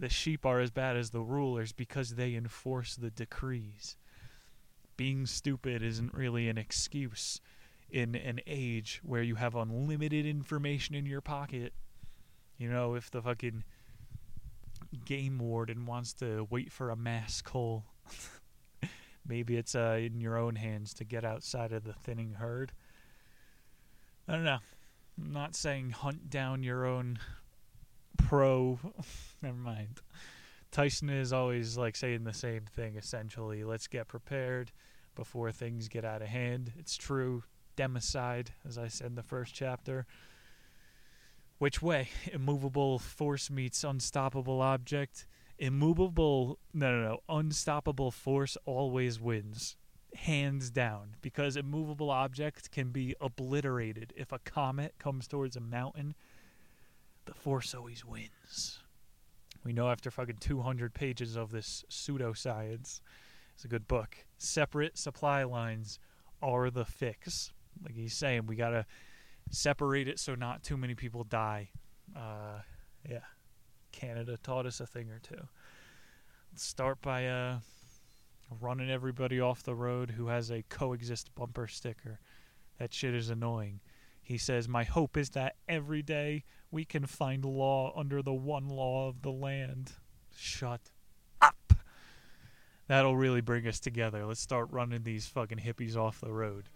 [0.00, 3.96] The sheep are as bad as the rulers because they enforce the decrees.
[4.96, 7.40] being stupid isn't really an excuse
[7.88, 11.72] in an age where you have unlimited information in your pocket.
[12.58, 13.62] You know, if the fucking
[15.04, 17.84] game warden wants to wait for a mass call,
[19.26, 22.72] maybe it's uh, in your own hands to get outside of the thinning herd.
[24.28, 24.58] I don't know.
[25.18, 27.18] I'm not saying hunt down your own
[28.16, 28.78] pro.
[29.42, 30.00] Never mind.
[30.70, 33.62] Tyson is always like saying the same thing essentially.
[33.64, 34.72] Let's get prepared
[35.14, 36.72] before things get out of hand.
[36.78, 37.44] It's true.
[37.76, 40.06] Democide, as I said in the first chapter.
[41.62, 42.08] Which way?
[42.32, 45.28] Immovable force meets unstoppable object.
[45.60, 47.18] Immovable, no, no, no.
[47.28, 49.76] Unstoppable force always wins.
[50.16, 51.14] Hands down.
[51.22, 54.12] Because immovable object can be obliterated.
[54.16, 56.16] If a comet comes towards a mountain,
[57.26, 58.80] the force always wins.
[59.62, 63.00] We know after fucking 200 pages of this pseudoscience,
[63.54, 64.16] it's a good book.
[64.36, 66.00] Separate supply lines
[66.42, 67.52] are the fix.
[67.84, 68.84] Like he's saying, we gotta
[69.52, 71.70] separate it so not too many people die.
[72.16, 72.60] Uh,
[73.08, 73.20] yeah,
[73.92, 75.48] Canada taught us a thing or two.
[76.50, 77.58] Let's start by uh,
[78.60, 82.18] running everybody off the road who has a coexist bumper sticker.
[82.78, 83.80] That shit is annoying.
[84.22, 88.68] He says, My hope is that every day we can find law under the one
[88.68, 89.92] law of the land.
[90.36, 90.90] Shut
[91.40, 91.74] up.
[92.88, 94.26] That'll really bring us together.
[94.26, 96.68] Let's start running these fucking hippies off the road.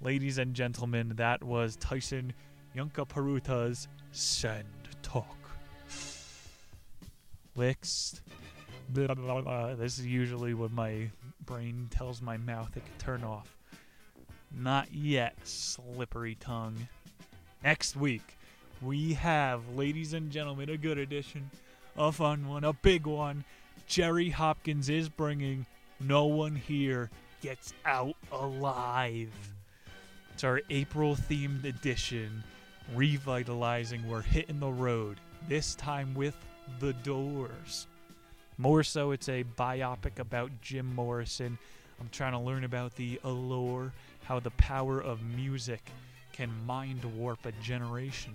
[0.00, 2.32] Ladies and gentlemen, that was Tyson
[2.76, 4.66] Yunkaporta's Sand
[5.02, 5.36] Talk.
[7.56, 8.20] Licks.
[8.90, 9.74] Blah, blah, blah.
[9.74, 11.10] This is usually when my
[11.46, 13.56] brain tells my mouth it can turn off.
[14.52, 16.88] Not yet, slippery tongue.
[17.62, 18.36] Next week,
[18.82, 21.50] we have, ladies and gentlemen, a good edition,
[21.96, 23.44] a fun one, a big one.
[23.86, 25.64] Jerry Hopkins is bringing
[26.00, 29.32] No One Here Gets Out Alive.
[30.34, 32.42] It's our April themed edition,
[32.92, 36.34] revitalizing We're Hitting the Road, this time with
[36.80, 37.86] The Doors.
[38.58, 41.56] More so, it's a biopic about Jim Morrison.
[42.00, 43.92] I'm trying to learn about the allure,
[44.24, 45.88] how the power of music
[46.32, 48.34] can mind warp a generation.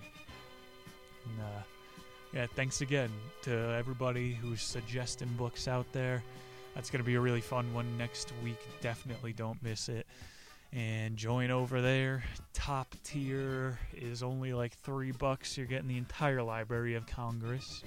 [1.25, 1.61] And, uh,
[2.33, 6.23] yeah, thanks again to everybody who's suggesting books out there.
[6.75, 8.59] That's going to be a really fun one next week.
[8.79, 10.07] Definitely don't miss it.
[10.71, 12.23] And join over there.
[12.53, 15.57] Top tier is only like three bucks.
[15.57, 17.83] You're getting the entire Library of Congress.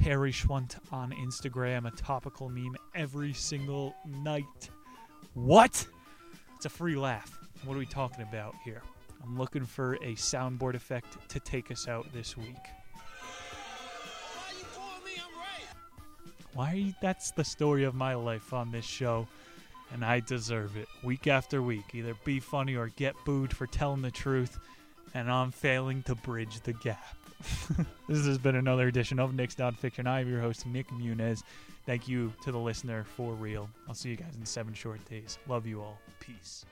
[0.00, 4.70] Harry Schwunt on Instagram, a topical meme every single night.
[5.34, 5.86] What?
[6.54, 7.38] It's a free laugh.
[7.64, 8.82] What are we talking about here?
[9.24, 12.54] I'm looking for a soundboard effect to take us out this week.
[16.54, 19.26] Why are you, that's the story of my life on this show,
[19.92, 21.94] and I deserve it week after week.
[21.94, 24.58] Either be funny or get booed for telling the truth,
[25.14, 27.16] and I'm failing to bridge the gap.
[28.08, 30.06] this has been another edition of Nick's Nonfiction.
[30.06, 31.42] I'm your host, Nick Muniz.
[31.84, 33.68] Thank you to the listener for real.
[33.88, 35.38] I'll see you guys in seven short days.
[35.46, 35.98] Love you all.
[36.18, 36.64] Peace.